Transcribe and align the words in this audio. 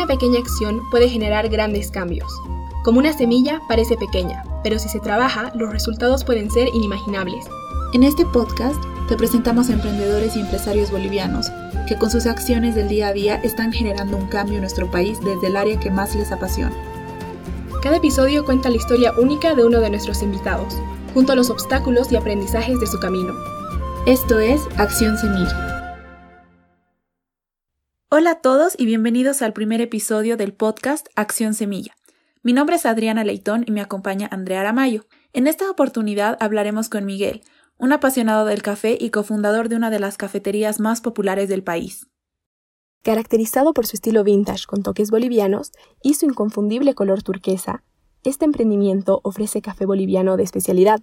Una 0.00 0.06
pequeña 0.06 0.40
acción 0.40 0.80
puede 0.90 1.10
generar 1.10 1.50
grandes 1.50 1.90
cambios. 1.90 2.32
Como 2.84 2.98
una 2.98 3.12
semilla 3.12 3.60
parece 3.68 3.98
pequeña, 3.98 4.42
pero 4.64 4.78
si 4.78 4.88
se 4.88 4.98
trabaja, 4.98 5.52
los 5.54 5.70
resultados 5.70 6.24
pueden 6.24 6.50
ser 6.50 6.68
inimaginables. 6.74 7.44
En 7.92 8.02
este 8.02 8.24
podcast 8.24 8.82
te 9.10 9.16
presentamos 9.16 9.68
a 9.68 9.74
emprendedores 9.74 10.36
y 10.36 10.40
empresarios 10.40 10.90
bolivianos 10.90 11.50
que 11.86 11.98
con 11.98 12.10
sus 12.10 12.24
acciones 12.24 12.74
del 12.74 12.88
día 12.88 13.08
a 13.08 13.12
día 13.12 13.34
están 13.42 13.74
generando 13.74 14.16
un 14.16 14.26
cambio 14.28 14.54
en 14.54 14.62
nuestro 14.62 14.90
país 14.90 15.20
desde 15.22 15.48
el 15.48 15.56
área 15.58 15.78
que 15.78 15.90
más 15.90 16.14
les 16.14 16.32
apasiona. 16.32 16.74
Cada 17.82 17.98
episodio 17.98 18.46
cuenta 18.46 18.70
la 18.70 18.76
historia 18.76 19.12
única 19.18 19.54
de 19.54 19.66
uno 19.66 19.80
de 19.80 19.90
nuestros 19.90 20.22
invitados, 20.22 20.78
junto 21.12 21.32
a 21.32 21.36
los 21.36 21.50
obstáculos 21.50 22.10
y 22.10 22.16
aprendizajes 22.16 22.80
de 22.80 22.86
su 22.86 22.98
camino. 23.00 23.34
Esto 24.06 24.38
es 24.38 24.62
Acción 24.78 25.18
Semilla. 25.18 25.79
Hola 28.20 28.32
a 28.32 28.40
todos 28.42 28.74
y 28.76 28.84
bienvenidos 28.84 29.40
al 29.40 29.54
primer 29.54 29.80
episodio 29.80 30.36
del 30.36 30.52
podcast 30.52 31.08
Acción 31.16 31.54
Semilla. 31.54 31.96
Mi 32.42 32.52
nombre 32.52 32.76
es 32.76 32.84
Adriana 32.84 33.24
Leitón 33.24 33.64
y 33.66 33.72
me 33.72 33.80
acompaña 33.80 34.28
Andrea 34.30 34.60
Aramayo. 34.60 35.06
En 35.32 35.46
esta 35.46 35.70
oportunidad 35.70 36.36
hablaremos 36.38 36.90
con 36.90 37.06
Miguel, 37.06 37.40
un 37.78 37.94
apasionado 37.94 38.44
del 38.44 38.60
café 38.60 38.98
y 39.00 39.08
cofundador 39.08 39.70
de 39.70 39.76
una 39.76 39.88
de 39.88 40.00
las 40.00 40.18
cafeterías 40.18 40.80
más 40.80 41.00
populares 41.00 41.48
del 41.48 41.62
país. 41.62 42.08
Caracterizado 43.02 43.72
por 43.72 43.86
su 43.86 43.96
estilo 43.96 44.22
vintage 44.22 44.66
con 44.66 44.82
toques 44.82 45.10
bolivianos 45.10 45.72
y 46.02 46.12
su 46.12 46.26
inconfundible 46.26 46.94
color 46.94 47.22
turquesa, 47.22 47.84
este 48.22 48.44
emprendimiento 48.44 49.22
ofrece 49.24 49.62
café 49.62 49.86
boliviano 49.86 50.36
de 50.36 50.42
especialidad. 50.42 51.00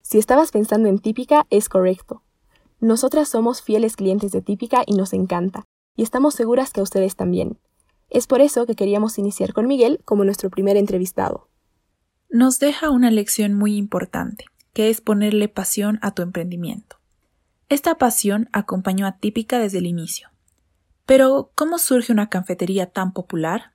Si 0.00 0.16
estabas 0.16 0.50
pensando 0.50 0.88
en 0.88 0.98
Típica, 0.98 1.46
es 1.50 1.68
correcto. 1.68 2.22
Nosotras 2.80 3.28
somos 3.28 3.60
fieles 3.60 3.96
clientes 3.96 4.32
de 4.32 4.40
Típica 4.40 4.82
y 4.86 4.94
nos 4.94 5.12
encanta, 5.12 5.66
y 5.96 6.02
estamos 6.02 6.34
seguras 6.34 6.72
que 6.72 6.80
a 6.80 6.82
ustedes 6.82 7.16
también. 7.16 7.58
Es 8.08 8.26
por 8.26 8.40
eso 8.40 8.66
que 8.66 8.76
queríamos 8.76 9.18
iniciar 9.18 9.52
con 9.52 9.66
Miguel 9.66 10.00
como 10.04 10.24
nuestro 10.24 10.50
primer 10.50 10.76
entrevistado. 10.76 11.48
Nos 12.30 12.58
deja 12.58 12.90
una 12.90 13.10
lección 13.10 13.54
muy 13.54 13.76
importante 13.76 14.44
que 14.72 14.90
es 14.90 15.00
ponerle 15.00 15.48
pasión 15.48 15.98
a 16.02 16.10
tu 16.10 16.20
emprendimiento. 16.20 16.96
Esta 17.70 17.94
pasión 17.94 18.50
acompañó 18.52 19.06
a 19.06 19.16
Típica 19.16 19.58
desde 19.58 19.78
el 19.78 19.86
inicio. 19.86 20.28
Pero, 21.06 21.50
¿cómo 21.54 21.78
surge 21.78 22.12
una 22.12 22.28
cafetería 22.28 22.86
tan 22.86 23.14
popular? 23.14 23.72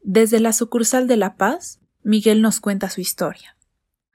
Desde 0.00 0.40
la 0.40 0.54
sucursal 0.54 1.06
de 1.06 1.18
La 1.18 1.36
Paz, 1.36 1.80
Miguel 2.02 2.40
nos 2.40 2.60
cuenta 2.60 2.88
su 2.88 3.02
historia. 3.02 3.56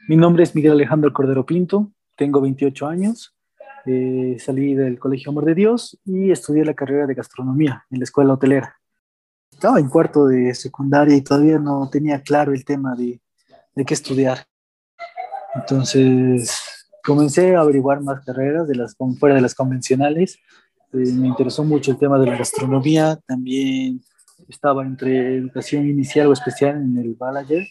Mi 0.07 0.15
nombre 0.15 0.41
es 0.41 0.55
Miguel 0.55 0.71
Alejandro 0.71 1.13
Cordero 1.13 1.45
Pinto, 1.45 1.91
tengo 2.15 2.41
28 2.41 2.87
años, 2.87 3.36
eh, 3.87 4.37
salí 4.39 4.75
del 4.75 4.99
Colegio 4.99 5.31
Amor 5.31 5.45
de 5.45 5.55
Dios 5.55 5.97
y 6.05 6.31
estudié 6.31 6.65
la 6.65 6.73
carrera 6.73 7.07
de 7.07 7.13
gastronomía 7.13 7.85
en 7.89 7.99
la 7.99 8.03
escuela 8.03 8.33
hotelera. 8.33 8.75
Estaba 9.51 9.79
en 9.79 9.89
cuarto 9.89 10.27
de 10.27 10.53
secundaria 10.53 11.15
y 11.15 11.21
todavía 11.21 11.57
no 11.57 11.89
tenía 11.89 12.21
claro 12.21 12.53
el 12.53 12.63
tema 12.65 12.95
de, 12.95 13.21
de 13.75 13.85
qué 13.85 13.93
estudiar. 13.93 14.45
Entonces 15.55 16.61
comencé 17.03 17.55
a 17.55 17.61
averiguar 17.61 18.01
más 18.01 18.23
carreras 18.25 18.67
de 18.67 18.75
las, 18.75 18.95
fuera 19.19 19.35
de 19.35 19.41
las 19.41 19.55
convencionales. 19.55 20.37
Eh, 20.93 21.11
me 21.13 21.27
interesó 21.27 21.63
mucho 21.63 21.91
el 21.91 21.97
tema 21.97 22.19
de 22.19 22.27
la 22.27 22.37
gastronomía. 22.37 23.17
También 23.25 24.01
estaba 24.49 24.83
entre 24.83 25.37
educación 25.37 25.87
inicial 25.87 26.27
o 26.27 26.33
especial 26.33 26.75
en 26.75 26.97
el 26.97 27.15
Balayer. 27.15 27.65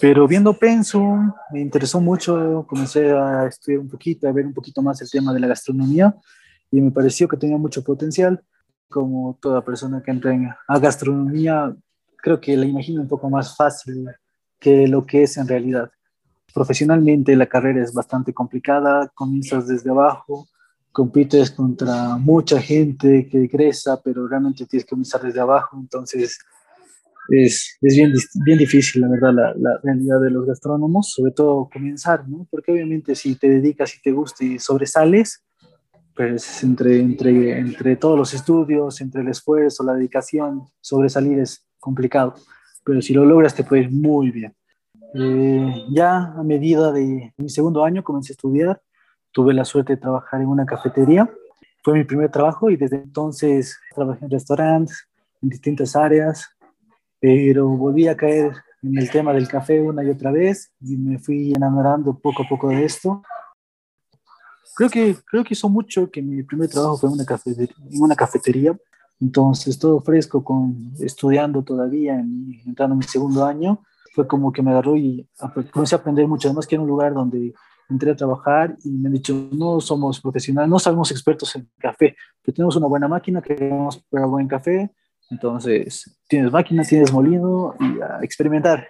Pero 0.00 0.28
viendo 0.28 0.56
Pensum, 0.56 1.32
me 1.52 1.60
interesó 1.60 2.00
mucho, 2.00 2.64
comencé 2.68 3.10
a 3.10 3.46
estudiar 3.46 3.80
un 3.80 3.88
poquito, 3.88 4.28
a 4.28 4.32
ver 4.32 4.46
un 4.46 4.54
poquito 4.54 4.80
más 4.82 5.00
el 5.02 5.10
tema 5.10 5.32
de 5.32 5.40
la 5.40 5.48
gastronomía 5.48 6.14
y 6.70 6.80
me 6.80 6.90
pareció 6.90 7.26
que 7.28 7.36
tenía 7.36 7.58
mucho 7.58 7.82
potencial. 7.82 8.42
Como 8.88 9.36
toda 9.42 9.64
persona 9.64 10.02
que 10.02 10.12
entra 10.12 10.32
en, 10.32 10.48
a 10.68 10.78
gastronomía, 10.78 11.74
creo 12.18 12.40
que 12.40 12.56
la 12.56 12.66
imagino 12.66 13.02
un 13.02 13.08
poco 13.08 13.28
más 13.28 13.56
fácil 13.56 14.06
que 14.60 14.86
lo 14.86 15.04
que 15.04 15.24
es 15.24 15.36
en 15.36 15.48
realidad. 15.48 15.90
Profesionalmente 16.54 17.34
la 17.34 17.46
carrera 17.46 17.82
es 17.82 17.92
bastante 17.92 18.32
complicada, 18.32 19.10
comienzas 19.14 19.66
desde 19.66 19.90
abajo, 19.90 20.46
compites 20.92 21.50
contra 21.50 22.16
mucha 22.16 22.60
gente 22.60 23.28
que 23.28 23.44
egresa, 23.44 24.00
pero 24.00 24.28
realmente 24.28 24.64
tienes 24.66 24.84
que 24.84 24.90
comenzar 24.90 25.20
desde 25.22 25.40
abajo, 25.40 25.76
entonces 25.76 26.38
es, 27.28 27.78
es 27.80 27.96
bien, 27.96 28.12
bien 28.44 28.58
difícil, 28.58 29.02
la 29.02 29.08
verdad, 29.08 29.32
la, 29.32 29.54
la, 29.56 29.80
realidad 29.82 30.20
de 30.20 30.30
los 30.30 30.46
gastrónomos, 30.46 31.12
sobre 31.12 31.32
todo 31.32 31.68
comenzar, 31.72 32.28
¿no? 32.28 32.46
Porque 32.50 32.72
obviamente 32.72 33.14
si 33.14 33.36
te 33.36 33.48
dedicas 33.48 33.96
y 33.96 34.02
te 34.02 34.12
gusta 34.12 34.44
y 34.44 34.58
sobresales, 34.58 35.44
pues 36.14 36.62
entre, 36.62 37.00
entre, 37.00 37.58
entre 37.58 37.96
todos 37.96 38.16
los 38.16 38.34
estudios, 38.34 39.00
entre 39.00 39.22
el 39.22 39.28
esfuerzo, 39.28 39.82
la 39.82 39.94
dedicación, 39.94 40.62
sobresalir 40.80 41.38
es 41.40 41.66
complicado, 41.78 42.34
pero 42.84 43.02
si 43.02 43.12
lo 43.12 43.24
logras 43.24 43.54
te 43.54 43.64
puede 43.64 43.82
ir 43.82 43.90
muy 43.90 44.30
bien. 44.30 44.54
Eh, 45.14 45.84
ya 45.90 46.32
a 46.36 46.42
medida 46.42 46.92
de 46.92 47.32
mi 47.36 47.48
segundo 47.48 47.84
año 47.84 48.02
comencé 48.02 48.32
a 48.32 48.34
estudiar, 48.34 48.82
tuve 49.32 49.54
la 49.54 49.64
suerte 49.64 49.94
de 49.94 50.00
trabajar 50.00 50.40
en 50.40 50.48
una 50.48 50.66
cafetería, 50.66 51.28
fue 51.82 51.94
mi 51.94 52.04
primer 52.04 52.30
trabajo 52.30 52.70
y 52.70 52.76
desde 52.76 52.96
entonces 52.96 53.78
trabajé 53.94 54.24
en 54.24 54.30
restaurantes, 54.30 55.08
en 55.42 55.50
distintas 55.50 55.94
áreas, 55.96 56.48
pero 57.24 57.66
volví 57.68 58.06
a 58.06 58.18
caer 58.18 58.52
en 58.82 58.98
el 58.98 59.08
tema 59.08 59.32
del 59.32 59.48
café 59.48 59.80
una 59.80 60.04
y 60.04 60.10
otra 60.10 60.30
vez 60.30 60.70
y 60.78 60.98
me 60.98 61.18
fui 61.18 61.54
enamorando 61.54 62.18
poco 62.18 62.42
a 62.42 62.46
poco 62.46 62.68
de 62.68 62.84
esto. 62.84 63.22
Creo 64.76 64.90
que, 64.90 65.16
creo 65.24 65.42
que 65.42 65.54
hizo 65.54 65.70
mucho 65.70 66.10
que 66.10 66.20
mi 66.20 66.42
primer 66.42 66.68
trabajo 66.68 66.98
fue 66.98 67.08
en 67.08 67.14
una 67.14 67.24
cafetería, 67.24 67.74
en 67.90 68.02
una 68.02 68.14
cafetería 68.14 68.76
entonces 69.22 69.78
todo 69.78 70.02
fresco, 70.02 70.44
con, 70.44 70.92
estudiando 71.00 71.64
todavía, 71.64 72.12
en, 72.12 72.60
entrando 72.66 72.92
en 72.92 72.98
mi 72.98 73.04
segundo 73.04 73.46
año, 73.46 73.82
fue 74.14 74.26
como 74.26 74.52
que 74.52 74.60
me 74.60 74.72
agarró 74.72 74.94
y 74.94 75.26
comencé 75.72 75.94
a 75.94 75.98
aprender 76.00 76.28
mucho. 76.28 76.48
Además 76.48 76.66
que 76.66 76.74
era 76.74 76.82
un 76.82 76.88
lugar 76.88 77.14
donde 77.14 77.54
entré 77.88 78.10
a 78.10 78.16
trabajar 78.16 78.76
y 78.84 78.90
me 78.90 79.08
han 79.08 79.14
dicho, 79.14 79.48
no 79.50 79.80
somos 79.80 80.20
profesionales, 80.20 80.68
no 80.68 80.78
somos 80.78 81.10
expertos 81.10 81.56
en 81.56 81.70
café, 81.78 82.14
pero 82.42 82.54
tenemos 82.54 82.76
una 82.76 82.86
buena 82.86 83.08
máquina, 83.08 83.40
queremos 83.40 83.96
preparar 83.96 84.28
buen 84.28 84.46
café, 84.46 84.90
entonces 85.30 86.18
tienes 86.28 86.52
máquina, 86.52 86.82
tienes 86.82 87.12
molino 87.12 87.74
y 87.80 88.00
a 88.00 88.18
experimentar. 88.22 88.86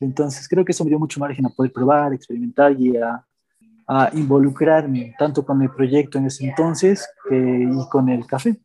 Entonces 0.00 0.48
creo 0.48 0.64
que 0.64 0.72
eso 0.72 0.84
me 0.84 0.90
dio 0.90 0.98
mucho 0.98 1.20
margen 1.20 1.46
a 1.46 1.50
poder 1.50 1.72
probar, 1.72 2.12
experimentar 2.12 2.72
y 2.78 2.96
a, 2.96 3.24
a 3.86 4.10
involucrarme 4.14 5.14
tanto 5.18 5.44
con 5.44 5.60
el 5.62 5.70
proyecto 5.70 6.18
en 6.18 6.26
ese 6.26 6.46
entonces 6.48 7.08
que, 7.28 7.36
y 7.36 7.88
con 7.88 8.08
el 8.08 8.26
café 8.26 8.56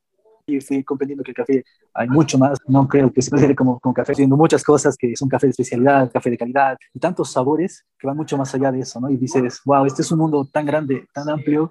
y 0.46 0.60
fui 0.60 0.84
comprendiendo 0.84 1.24
que 1.24 1.32
el 1.32 1.36
café 1.36 1.64
hay 1.94 2.08
mucho 2.08 2.38
más, 2.38 2.58
no 2.68 2.88
creo 2.88 3.12
que 3.12 3.22
se 3.22 3.30
puede 3.30 3.56
como, 3.56 3.80
como 3.80 3.94
café, 3.94 4.14
haciendo 4.14 4.36
muchas 4.36 4.64
cosas 4.64 4.98
que 4.98 5.16
son 5.16 5.30
café 5.30 5.48
de 5.48 5.52
especialidad, 5.52 6.12
café 6.12 6.30
de 6.30 6.38
calidad 6.38 6.78
y 6.94 7.00
tantos 7.00 7.32
sabores 7.32 7.86
que 7.98 8.08
van 8.08 8.18
mucho 8.18 8.38
más 8.38 8.54
allá 8.54 8.72
de 8.72 8.80
eso, 8.80 9.00
¿no? 9.00 9.10
Y 9.10 9.18
dices, 9.18 9.62
wow, 9.66 9.86
este 9.86 10.02
es 10.02 10.12
un 10.12 10.20
mundo 10.20 10.48
tan 10.52 10.66
grande, 10.66 11.08
tan 11.14 11.30
amplio 11.30 11.70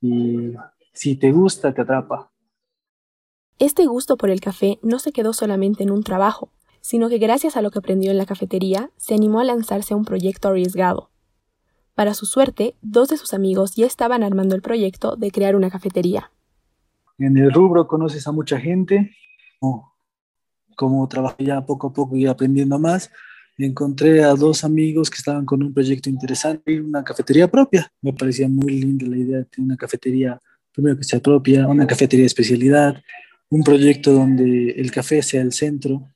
y 0.00 0.54
si 0.92 1.16
te 1.16 1.32
gusta, 1.32 1.72
te 1.72 1.82
atrapa. 1.82 2.30
Este 3.58 3.86
gusto 3.86 4.16
por 4.16 4.30
el 4.30 4.40
café 4.40 4.78
no 4.82 4.98
se 4.98 5.12
quedó 5.12 5.32
solamente 5.32 5.82
en 5.82 5.90
un 5.90 6.02
trabajo, 6.02 6.50
sino 6.80 7.08
que 7.08 7.18
gracias 7.18 7.56
a 7.56 7.62
lo 7.62 7.70
que 7.70 7.78
aprendió 7.78 8.10
en 8.10 8.18
la 8.18 8.26
cafetería, 8.26 8.90
se 8.96 9.14
animó 9.14 9.40
a 9.40 9.44
lanzarse 9.44 9.94
a 9.94 9.96
un 9.96 10.04
proyecto 10.04 10.48
arriesgado. 10.48 11.10
Para 11.94 12.14
su 12.14 12.26
suerte, 12.26 12.74
dos 12.82 13.08
de 13.08 13.16
sus 13.16 13.34
amigos 13.34 13.74
ya 13.76 13.86
estaban 13.86 14.22
armando 14.22 14.54
el 14.54 14.62
proyecto 14.62 15.16
de 15.16 15.30
crear 15.30 15.56
una 15.56 15.70
cafetería 15.70 16.30
en 17.18 17.36
el 17.36 17.52
rubro 17.52 17.86
conoces 17.86 18.26
a 18.26 18.32
mucha 18.32 18.58
gente, 18.58 19.12
como, 20.76 21.08
trabajé 21.08 21.44
ya 21.44 21.64
poco 21.64 21.88
a 21.88 21.92
poco 21.92 22.16
y 22.16 22.26
aprendiendo 22.26 22.78
más, 22.78 23.10
encontré 23.56 24.24
a 24.24 24.34
dos 24.34 24.64
amigos 24.64 25.10
que 25.10 25.16
estaban 25.16 25.46
con 25.46 25.62
un 25.62 25.72
proyecto 25.72 26.10
interesante 26.10 26.72
y 26.72 26.78
una 26.78 27.04
cafetería 27.04 27.48
propia. 27.48 27.90
Me 28.02 28.12
parecía 28.12 28.48
muy 28.48 28.80
linda 28.80 29.06
la 29.06 29.16
idea 29.16 29.38
de 29.38 29.44
tener 29.44 29.66
una 29.66 29.76
cafetería, 29.76 30.40
primero 30.72 30.96
que 30.96 31.04
sea 31.04 31.20
propia, 31.20 31.68
una 31.68 31.86
cafetería 31.86 32.24
de 32.24 32.28
especialidad, 32.28 33.00
un 33.50 33.62
proyecto 33.62 34.12
donde 34.12 34.70
el 34.70 34.90
café 34.90 35.22
sea 35.22 35.42
el 35.42 35.52
centro. 35.52 36.08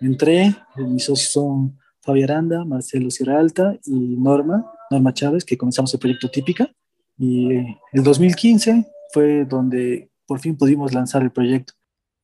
Entré, 0.00 0.54
mis 0.76 1.04
socios 1.04 1.32
son 1.32 1.78
Fabi 2.00 2.22
Aranda, 2.22 2.64
Marcelo 2.64 3.10
Sierra 3.10 3.38
Alta 3.38 3.78
y 3.84 4.16
Norma, 4.16 4.70
Norma 4.90 5.14
Chávez, 5.14 5.44
que 5.44 5.56
comenzamos 5.56 5.92
el 5.94 6.00
proyecto 6.00 6.30
Típica. 6.30 6.70
Y 7.18 7.54
el 7.92 8.02
2015 8.02 8.86
fue 9.12 9.44
donde 9.44 10.10
por 10.26 10.40
fin 10.40 10.56
pudimos 10.56 10.92
lanzar 10.92 11.22
el 11.22 11.30
proyecto. 11.30 11.74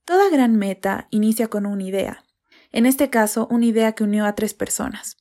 Toda 0.04 0.30
gran 0.30 0.56
meta 0.56 1.06
inicia 1.10 1.48
con 1.48 1.66
una 1.66 1.84
idea, 1.84 2.24
en 2.72 2.86
este 2.86 3.10
caso 3.10 3.46
una 3.50 3.66
idea 3.66 3.92
que 3.92 4.04
unió 4.04 4.24
a 4.24 4.34
tres 4.34 4.54
personas. 4.54 5.16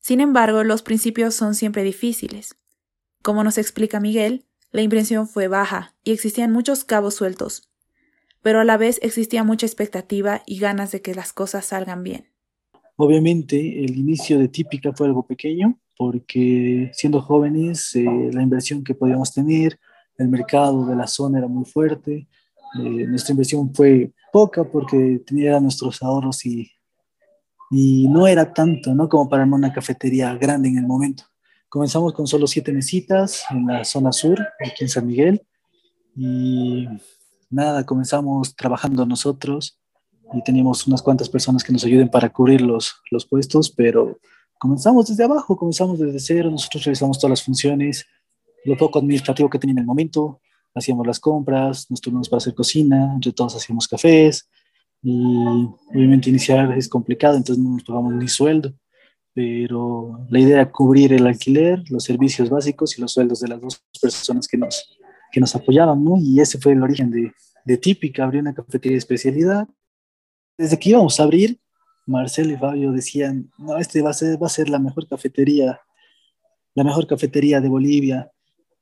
Sin 0.00 0.20
embargo, 0.20 0.64
los 0.64 0.82
principios 0.82 1.34
son 1.34 1.54
siempre 1.54 1.84
difíciles. 1.84 2.56
Como 3.22 3.44
nos 3.44 3.58
explica 3.58 4.00
Miguel, 4.00 4.46
la 4.72 4.82
impresión 4.82 5.28
fue 5.28 5.48
baja 5.48 5.94
y 6.02 6.12
existían 6.12 6.50
muchos 6.50 6.84
cabos 6.84 7.14
sueltos, 7.14 7.70
pero 8.42 8.60
a 8.60 8.64
la 8.64 8.76
vez 8.76 8.98
existía 9.02 9.44
mucha 9.44 9.66
expectativa 9.66 10.42
y 10.46 10.58
ganas 10.58 10.92
de 10.92 11.00
que 11.00 11.14
las 11.14 11.32
cosas 11.32 11.66
salgan 11.66 12.02
bien. 12.02 12.26
Obviamente, 12.96 13.84
el 13.84 13.96
inicio 13.96 14.38
de 14.38 14.48
Típica 14.48 14.92
fue 14.92 15.06
algo 15.06 15.26
pequeño, 15.26 15.78
porque 15.96 16.90
siendo 16.94 17.22
jóvenes, 17.22 17.94
eh, 17.96 18.04
la 18.32 18.42
inversión 18.42 18.84
que 18.84 18.94
podíamos 18.94 19.32
tener, 19.32 19.78
el 20.18 20.28
mercado 20.28 20.86
de 20.86 20.96
la 20.96 21.06
zona 21.06 21.38
era 21.38 21.48
muy 21.48 21.64
fuerte, 21.64 22.28
eh, 22.78 23.06
nuestra 23.06 23.32
inversión 23.32 23.74
fue 23.74 24.12
poca 24.32 24.64
porque 24.64 25.20
tenía 25.26 25.60
nuestros 25.60 26.02
ahorros 26.02 26.44
y, 26.46 26.70
y 27.70 28.08
no 28.08 28.26
era 28.26 28.52
tanto, 28.52 28.94
¿no? 28.94 29.08
Como 29.08 29.28
para 29.28 29.44
una 29.44 29.72
cafetería 29.72 30.34
grande 30.34 30.68
en 30.68 30.78
el 30.78 30.86
momento. 30.86 31.24
Comenzamos 31.68 32.12
con 32.12 32.26
solo 32.26 32.46
siete 32.46 32.72
mesitas 32.72 33.44
en 33.50 33.66
la 33.66 33.84
zona 33.84 34.12
sur, 34.12 34.38
aquí 34.60 34.84
en 34.84 34.88
San 34.88 35.06
Miguel, 35.06 35.42
y 36.14 36.86
nada, 37.52 37.84
comenzamos 37.84 38.56
trabajando 38.56 39.06
nosotros 39.06 39.78
y 40.32 40.42
teníamos 40.42 40.86
unas 40.86 41.02
cuantas 41.02 41.28
personas 41.28 41.62
que 41.62 41.72
nos 41.72 41.84
ayuden 41.84 42.08
para 42.08 42.30
cubrir 42.30 42.60
los, 42.62 42.94
los 43.10 43.26
puestos, 43.26 43.70
pero 43.70 44.18
comenzamos 44.58 45.08
desde 45.08 45.24
abajo, 45.24 45.56
comenzamos 45.56 45.98
desde 45.98 46.18
cero, 46.20 46.50
nosotros 46.50 46.84
realizamos 46.84 47.18
todas 47.18 47.30
las 47.30 47.42
funciones, 47.42 48.06
lo 48.64 48.76
poco 48.76 48.98
administrativo 48.98 49.50
que 49.50 49.58
tenía 49.58 49.72
en 49.72 49.80
el 49.80 49.86
momento, 49.86 50.40
hacíamos 50.74 51.06
las 51.06 51.20
compras, 51.20 51.90
nos 51.90 52.00
tuvimos 52.00 52.28
para 52.28 52.38
hacer 52.38 52.54
cocina, 52.54 53.12
entre 53.14 53.32
todos 53.32 53.56
hacíamos 53.56 53.86
cafés 53.86 54.48
y 55.02 55.34
obviamente 55.90 56.30
iniciar 56.30 56.76
es 56.78 56.88
complicado, 56.88 57.36
entonces 57.36 57.62
no 57.62 57.70
nos 57.70 57.82
pagamos 57.82 58.14
ni 58.14 58.28
sueldo, 58.28 58.72
pero 59.34 60.24
la 60.30 60.38
idea 60.38 60.60
era 60.60 60.70
cubrir 60.70 61.12
el 61.12 61.26
alquiler, 61.26 61.82
los 61.90 62.04
servicios 62.04 62.48
básicos 62.48 62.96
y 62.96 63.00
los 63.00 63.12
sueldos 63.12 63.40
de 63.40 63.48
las 63.48 63.60
dos 63.60 63.82
personas 64.00 64.46
que 64.46 64.56
nos, 64.56 64.96
que 65.32 65.40
nos 65.40 65.54
apoyaban, 65.56 66.04
¿no? 66.04 66.16
Y 66.18 66.40
ese 66.40 66.58
fue 66.58 66.72
el 66.72 66.82
origen 66.82 67.10
de, 67.10 67.32
de 67.64 67.76
Típica, 67.78 68.24
abrir 68.24 68.42
una 68.42 68.54
cafetería 68.54 68.92
de 68.92 68.98
especialidad. 68.98 69.66
Desde 70.58 70.78
que 70.78 70.90
íbamos 70.90 71.18
a 71.18 71.24
abrir, 71.24 71.58
Marcelo 72.06 72.52
y 72.52 72.56
Fabio 72.56 72.92
decían, 72.92 73.50
no, 73.58 73.78
este 73.78 74.02
va 74.02 74.10
a 74.10 74.14
ser, 74.14 74.40
va 74.40 74.46
a 74.46 74.50
ser 74.50 74.68
la 74.68 74.78
mejor 74.78 75.08
cafetería, 75.08 75.80
la 76.74 76.84
mejor 76.84 77.06
cafetería 77.06 77.60
de 77.60 77.68
Bolivia. 77.68 78.30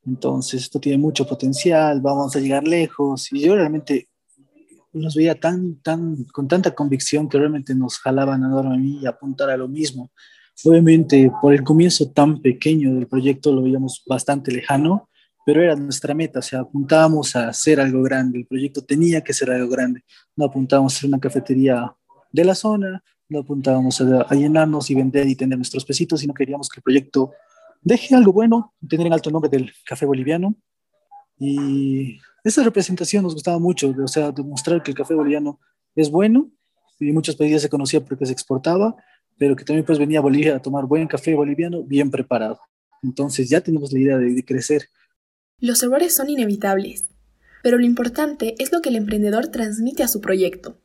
Entonces, 0.05 0.63
esto 0.63 0.79
tiene 0.79 0.97
mucho 0.97 1.25
potencial, 1.25 2.01
vamos 2.01 2.35
a 2.35 2.39
llegar 2.39 2.67
lejos. 2.67 3.31
Y 3.31 3.41
yo 3.41 3.55
realmente 3.55 4.09
nos 4.93 5.15
veía 5.15 5.39
tan, 5.39 5.75
tan, 5.81 6.25
con 6.25 6.47
tanta 6.47 6.75
convicción 6.75 7.29
que 7.29 7.37
realmente 7.37 7.73
nos 7.75 7.97
jalaban 7.99 8.43
a 8.43 8.77
mí 8.77 8.99
y 9.01 9.05
apuntar 9.05 9.49
a 9.49 9.57
lo 9.57 9.67
mismo. 9.67 10.11
Obviamente, 10.65 11.31
por 11.41 11.53
el 11.53 11.63
comienzo 11.63 12.11
tan 12.11 12.41
pequeño 12.41 12.93
del 12.93 13.07
proyecto 13.07 13.53
lo 13.53 13.61
veíamos 13.61 14.03
bastante 14.05 14.51
lejano, 14.51 15.09
pero 15.45 15.61
era 15.61 15.75
nuestra 15.75 16.13
meta, 16.13 16.39
o 16.39 16.41
sea, 16.41 16.61
apuntábamos 16.61 17.35
a 17.35 17.49
hacer 17.49 17.79
algo 17.79 18.03
grande, 18.03 18.39
el 18.39 18.45
proyecto 18.45 18.83
tenía 18.83 19.21
que 19.21 19.33
ser 19.33 19.51
algo 19.51 19.69
grande, 19.69 20.03
no 20.35 20.45
apuntábamos 20.45 20.95
a 20.95 20.99
ser 20.99 21.09
una 21.09 21.19
cafetería 21.19 21.93
de 22.31 22.45
la 22.45 22.55
zona, 22.55 23.03
no 23.29 23.39
apuntábamos 23.39 24.01
a, 24.01 24.21
a 24.21 24.35
llenarnos 24.35 24.89
y 24.89 24.95
vender 24.95 25.27
y 25.27 25.35
tener 25.35 25.57
nuestros 25.57 25.85
pesitos, 25.85 26.19
sino 26.19 26.33
queríamos 26.33 26.69
que 26.69 26.79
el 26.79 26.83
proyecto 26.83 27.31
deje 27.81 28.15
algo 28.15 28.31
bueno, 28.31 28.73
tener 28.87 29.07
en 29.07 29.13
alto 29.13 29.29
el 29.29 29.33
nombre 29.33 29.49
del 29.49 29.71
café 29.85 30.05
boliviano. 30.05 30.55
Y 31.37 32.19
esa 32.43 32.63
representación 32.63 33.23
nos 33.23 33.33
gustaba 33.33 33.59
mucho, 33.59 33.93
o 34.03 34.07
sea, 34.07 34.31
demostrar 34.31 34.81
que 34.83 34.91
el 34.91 34.97
café 34.97 35.15
boliviano 35.15 35.59
es 35.95 36.09
bueno 36.09 36.49
y 36.99 37.09
en 37.09 37.15
muchos 37.15 37.35
países 37.35 37.63
se 37.63 37.69
conocía 37.69 38.03
porque 38.03 38.25
se 38.25 38.31
exportaba, 38.31 38.95
pero 39.37 39.55
que 39.55 39.65
también 39.65 39.85
pues 39.85 39.97
venía 39.97 40.19
a 40.19 40.21
Bolivia 40.21 40.55
a 40.55 40.61
tomar 40.61 40.85
buen 40.85 41.07
café 41.07 41.33
boliviano 41.33 41.83
bien 41.83 42.11
preparado. 42.11 42.59
Entonces 43.01 43.49
ya 43.49 43.61
tenemos 43.61 43.91
la 43.91 43.99
idea 43.99 44.17
de, 44.17 44.33
de 44.35 44.45
crecer. 44.45 44.83
Los 45.61 45.83
errores 45.83 46.15
son 46.15 46.31
inevitables, 46.31 47.05
pero 47.61 47.77
lo 47.77 47.85
importante 47.85 48.55
es 48.57 48.71
lo 48.71 48.81
que 48.81 48.89
el 48.89 48.95
emprendedor 48.95 49.49
transmite 49.49 50.01
a 50.01 50.07
su 50.07 50.19
proyecto. 50.19 50.79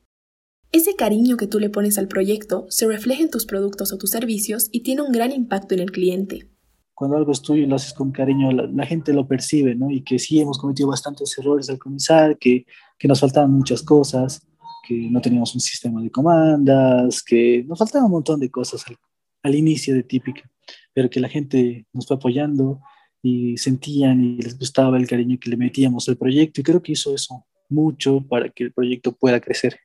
Ese 0.70 0.94
cariño 0.96 1.38
que 1.38 1.46
tú 1.46 1.58
le 1.58 1.70
pones 1.70 1.96
al 1.96 2.08
proyecto 2.08 2.67
se 2.69 2.87
refleja 2.87 3.23
en 3.23 3.31
tus 3.31 3.46
productos 3.46 3.94
o 3.94 3.96
tus 3.96 4.11
servicios 4.11 4.69
y 4.73 4.81
tiene 4.81 5.00
un 5.00 5.12
gran 5.12 5.32
impacto 5.32 5.75
en 5.75 5.81
el 5.81 5.90
cliente 5.90 6.50
cuando 6.93 7.19
algo 7.19 7.31
es 7.31 7.43
tuyo 7.43 7.62
y 7.62 7.67
lo 7.67 7.76
haces 7.76 7.93
con 7.93 8.11
cariño, 8.11 8.50
la, 8.52 8.87
gente 8.87 9.12
lo 9.12 9.28
percibe, 9.28 9.75
¿no? 9.75 9.90
Y 9.90 10.02
que 10.02 10.19
sí 10.19 10.40
hemos 10.40 10.58
cometido 10.58 10.88
bastantes 10.88 11.37
errores 11.37 11.69
al 11.69 11.78
comenzar, 11.78 12.38
que, 12.38 12.64
que, 12.99 13.06
nos 13.06 13.20
faltaban 13.20 13.52
muchas 13.52 13.82
cosas, 13.82 14.46
que 14.82 15.11
no 15.11 15.20
teníamos 15.20 15.55
un 15.55 15.61
sistema 15.61 16.00
de 16.00 16.11
comandas, 16.11 17.23
que 17.23 17.62
nos 17.69 17.78
faltaba 17.78 18.06
un 18.06 18.12
montón 18.12 18.40
de 18.40 18.50
cosas 18.50 18.82
al, 18.87 18.96
al 19.43 19.55
inicio 19.55 19.93
de 19.93 20.05
Típica, 20.05 20.50
pero 20.94 21.11
que 21.11 21.20
la 21.20 21.28
gente 21.28 21.87
nos 21.93 22.06
fue 22.06 22.17
apoyando 22.17 22.81
y 23.26 23.56
sentían 23.56 24.23
y 24.23 24.40
les 24.40 24.56
gustaba 24.56 24.96
el 24.96 25.08
cariño 25.08 25.37
que 25.40 25.50
le 25.50 25.56
metíamos 25.56 26.08
al 26.08 26.17
proyecto 26.17 26.61
y 26.61 26.64
creo 26.64 26.81
que 26.81 26.93
hizo 26.93 27.12
eso 27.12 27.44
mucho 27.69 28.25
para 28.28 28.49
que 28.50 28.62
el 28.64 28.73
proyecto 28.73 29.12
pueda 29.12 29.40
crecer. 29.40 29.81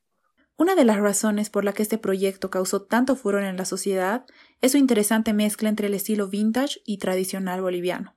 Una 0.57 0.75
de 0.75 0.85
las 0.85 0.99
razones 0.99 1.49
por 1.49 1.65
la 1.65 1.73
que 1.73 1.81
este 1.81 1.97
proyecto 1.97 2.51
causó 2.51 2.83
tanto 2.83 3.15
furor 3.15 3.43
en 3.43 3.57
la 3.57 3.65
sociedad 3.65 4.25
es 4.61 4.73
su 4.73 4.77
interesante 4.77 5.33
mezcla 5.33 5.69
entre 5.69 5.87
el 5.87 5.95
estilo 5.95 6.27
vintage 6.27 6.81
y 6.85 6.99
tradicional 6.99 7.63
boliviano. 7.63 8.15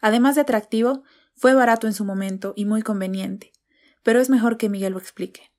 Además 0.00 0.36
de 0.36 0.42
atractivo, 0.42 1.02
fue 1.34 1.52
barato 1.52 1.88
en 1.88 1.92
su 1.92 2.04
momento 2.04 2.52
y 2.54 2.64
muy 2.64 2.82
conveniente, 2.82 3.50
pero 4.04 4.20
es 4.20 4.30
mejor 4.30 4.56
que 4.56 4.68
Miguel 4.68 4.92
lo 4.92 5.00
explique. 5.00 5.50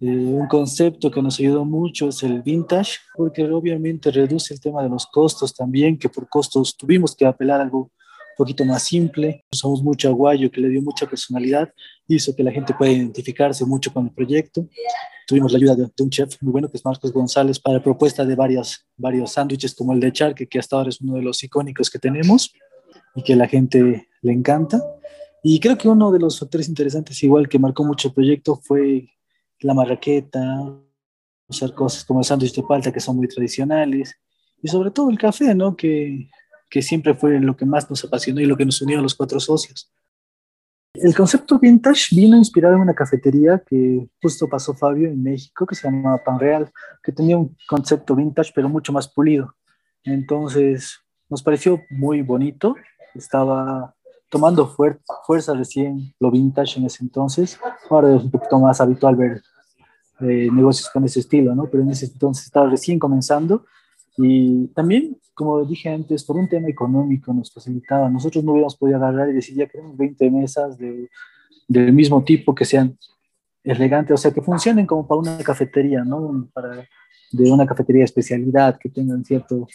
Eh, 0.00 0.06
un 0.06 0.46
concepto 0.46 1.10
que 1.10 1.20
nos 1.20 1.40
ayudó 1.40 1.64
mucho 1.64 2.10
es 2.10 2.22
el 2.22 2.42
vintage, 2.42 2.98
porque 3.16 3.42
obviamente 3.50 4.12
reduce 4.12 4.54
el 4.54 4.60
tema 4.60 4.84
de 4.84 4.90
los 4.90 5.06
costos 5.06 5.52
también, 5.54 5.98
que 5.98 6.08
por 6.08 6.28
costos 6.28 6.76
tuvimos 6.76 7.16
que 7.16 7.26
apelar 7.26 7.60
a 7.60 7.64
algo 7.64 7.90
poquito 8.38 8.64
más 8.64 8.84
simple. 8.84 9.44
Usamos 9.52 9.82
mucho 9.82 10.08
aguayo 10.08 10.50
que 10.50 10.60
le 10.60 10.68
dio 10.68 10.80
mucha 10.80 11.06
personalidad, 11.06 11.70
hizo 12.06 12.34
que 12.34 12.44
la 12.44 12.52
gente 12.52 12.72
pueda 12.72 12.92
identificarse 12.92 13.64
mucho 13.66 13.92
con 13.92 14.06
el 14.06 14.12
proyecto. 14.12 14.66
Tuvimos 15.26 15.52
la 15.52 15.58
ayuda 15.58 15.74
de, 15.74 15.90
un 16.02 16.08
chef 16.08 16.40
muy 16.40 16.52
bueno, 16.52 16.70
que 16.70 16.76
es 16.78 16.84
Marcos 16.84 17.12
González, 17.12 17.58
para 17.58 17.78
la 17.78 17.82
propuesta 17.82 18.24
de 18.24 18.34
varias, 18.36 18.86
varios 18.96 19.32
sándwiches 19.32 19.74
como 19.74 19.92
el 19.92 20.00
de 20.00 20.12
Charque, 20.12 20.46
que 20.46 20.58
hasta 20.58 20.76
ahora 20.76 20.88
es 20.88 21.00
uno 21.00 21.16
de 21.16 21.22
los 21.22 21.42
icónicos 21.42 21.90
que 21.90 21.98
tenemos 21.98 22.54
y 23.14 23.22
que 23.22 23.34
la 23.34 23.48
gente 23.48 24.08
le 24.22 24.32
encanta. 24.32 24.80
Y 25.42 25.58
creo 25.58 25.76
que 25.76 25.88
uno 25.88 26.12
de 26.12 26.20
los 26.20 26.38
factores 26.38 26.68
interesantes, 26.68 27.22
igual 27.22 27.48
que 27.48 27.58
marcó 27.58 27.84
mucho 27.84 28.08
el 28.08 28.14
proyecto, 28.14 28.56
fue 28.62 29.08
la 29.60 29.74
marraqueta, 29.74 30.40
usar 31.48 31.74
cosas 31.74 32.04
como 32.04 32.20
el 32.20 32.24
sándwich 32.24 32.54
de 32.54 32.62
palta, 32.62 32.92
que 32.92 33.00
son 33.00 33.16
muy 33.16 33.26
tradicionales, 33.26 34.14
y 34.62 34.68
sobre 34.68 34.90
todo 34.92 35.10
el 35.10 35.18
café, 35.18 35.54
¿no? 35.54 35.76
Que, 35.76 36.28
que 36.68 36.82
siempre 36.82 37.14
fue 37.14 37.38
lo 37.40 37.56
que 37.56 37.64
más 37.64 37.88
nos 37.88 38.04
apasionó 38.04 38.40
y 38.40 38.46
lo 38.46 38.56
que 38.56 38.64
nos 38.64 38.80
unió 38.82 38.98
a 38.98 39.02
los 39.02 39.14
cuatro 39.14 39.40
socios. 39.40 39.90
El 40.94 41.14
concepto 41.14 41.58
vintage 41.58 42.14
vino 42.16 42.36
inspirado 42.36 42.74
en 42.74 42.80
una 42.80 42.94
cafetería 42.94 43.62
que 43.64 44.08
justo 44.20 44.48
pasó 44.48 44.74
Fabio 44.74 45.08
en 45.08 45.22
México, 45.22 45.66
que 45.66 45.74
se 45.74 45.88
llamaba 45.88 46.22
Pan 46.24 46.40
Real, 46.40 46.70
que 47.02 47.12
tenía 47.12 47.36
un 47.36 47.56
concepto 47.68 48.16
vintage, 48.16 48.52
pero 48.54 48.68
mucho 48.68 48.92
más 48.92 49.06
pulido. 49.06 49.54
Entonces, 50.02 50.98
nos 51.28 51.42
pareció 51.42 51.82
muy 51.90 52.22
bonito. 52.22 52.74
Estaba 53.14 53.94
tomando 54.30 54.66
fuerza 55.26 55.54
recién 55.54 56.14
lo 56.18 56.30
vintage 56.30 56.80
en 56.80 56.86
ese 56.86 57.04
entonces. 57.04 57.58
Ahora 57.88 58.16
es 58.16 58.22
un 58.22 58.30
poquito 58.30 58.58
más 58.58 58.80
habitual 58.80 59.16
ver 59.16 59.42
eh, 60.20 60.48
negocios 60.52 60.90
con 60.90 61.04
ese 61.04 61.20
estilo, 61.20 61.54
¿no? 61.54 61.66
Pero 61.70 61.82
en 61.82 61.90
ese 61.90 62.06
entonces 62.06 62.46
estaba 62.46 62.68
recién 62.68 62.98
comenzando 62.98 63.66
y 64.20 64.66
también, 64.68 65.16
como 65.32 65.64
dije 65.64 65.88
antes, 65.88 66.24
por 66.24 66.36
un 66.36 66.48
tema 66.48 66.68
económico 66.68 67.32
nos 67.32 67.52
facilitaba. 67.52 68.10
Nosotros 68.10 68.42
no 68.42 68.52
hubiéramos 68.52 68.76
podido 68.76 68.98
agarrar 68.98 69.30
y 69.30 69.32
decir, 69.32 69.56
ya 69.56 69.68
queremos 69.68 69.96
20 69.96 70.30
mesas 70.32 70.76
de, 70.76 71.08
del 71.68 71.92
mismo 71.92 72.24
tipo 72.24 72.52
que 72.52 72.64
sean 72.64 72.98
elegantes, 73.62 74.14
o 74.14 74.16
sea, 74.16 74.32
que 74.32 74.42
funcionen 74.42 74.86
como 74.86 75.06
para 75.06 75.20
una 75.20 75.38
cafetería, 75.38 76.02
¿no? 76.02 76.48
Para, 76.52 76.84
de 77.30 77.50
una 77.50 77.64
cafetería 77.64 78.00
de 78.00 78.06
especialidad, 78.06 78.76
que 78.76 78.88
tengan 78.88 79.24
cierto, 79.24 79.68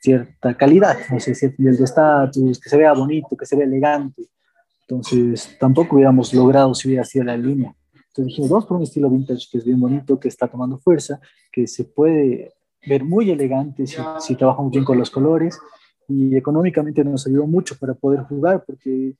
cierta 0.00 0.56
calidad, 0.56 0.96
no 1.10 1.20
sé, 1.20 1.34
cierto 1.34 1.56
nivel 1.58 1.76
de 1.76 1.84
estatus, 1.84 2.58
que 2.58 2.70
se 2.70 2.78
vea 2.78 2.94
bonito, 2.94 3.36
que 3.36 3.44
se 3.44 3.54
vea 3.54 3.66
elegante. 3.66 4.22
Entonces, 4.88 5.58
tampoco 5.60 5.96
hubiéramos 5.96 6.32
logrado 6.32 6.74
si 6.74 6.88
hubiera 6.88 7.04
sido 7.04 7.26
la 7.26 7.36
línea. 7.36 7.74
Entonces 7.92 8.26
dijimos, 8.26 8.50
vamos 8.50 8.66
por 8.66 8.76
un 8.78 8.82
estilo 8.84 9.10
vintage 9.10 9.46
que 9.52 9.58
es 9.58 9.64
bien 9.64 9.78
bonito, 9.78 10.18
que 10.18 10.28
está 10.28 10.48
tomando 10.48 10.78
fuerza, 10.78 11.20
que 11.52 11.66
se 11.66 11.84
puede 11.84 12.54
ver 12.86 13.04
muy 13.04 13.30
elegante 13.30 13.86
si, 13.86 13.96
si 14.20 14.36
trabajamos 14.36 14.70
bien 14.72 14.84
con 14.84 14.98
los 14.98 15.10
colores 15.10 15.58
y 16.08 16.36
económicamente 16.36 17.04
nos 17.04 17.26
ayudó 17.26 17.46
mucho 17.46 17.76
para 17.78 17.94
poder 17.94 18.20
jugar 18.24 18.64
porque 18.66 19.14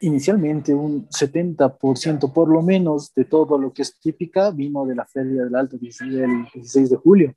inicialmente 0.00 0.74
un 0.74 1.08
70% 1.08 2.32
por 2.32 2.48
lo 2.48 2.62
menos 2.62 3.14
de 3.14 3.24
todo 3.24 3.58
lo 3.58 3.72
que 3.72 3.82
es 3.82 3.98
típica 3.98 4.50
vino 4.50 4.84
de 4.84 4.94
la 4.94 5.06
Feria 5.06 5.44
del 5.44 5.54
Alto 5.54 5.78
del 5.78 6.44
16 6.52 6.90
de 6.90 6.96
julio, 6.96 7.34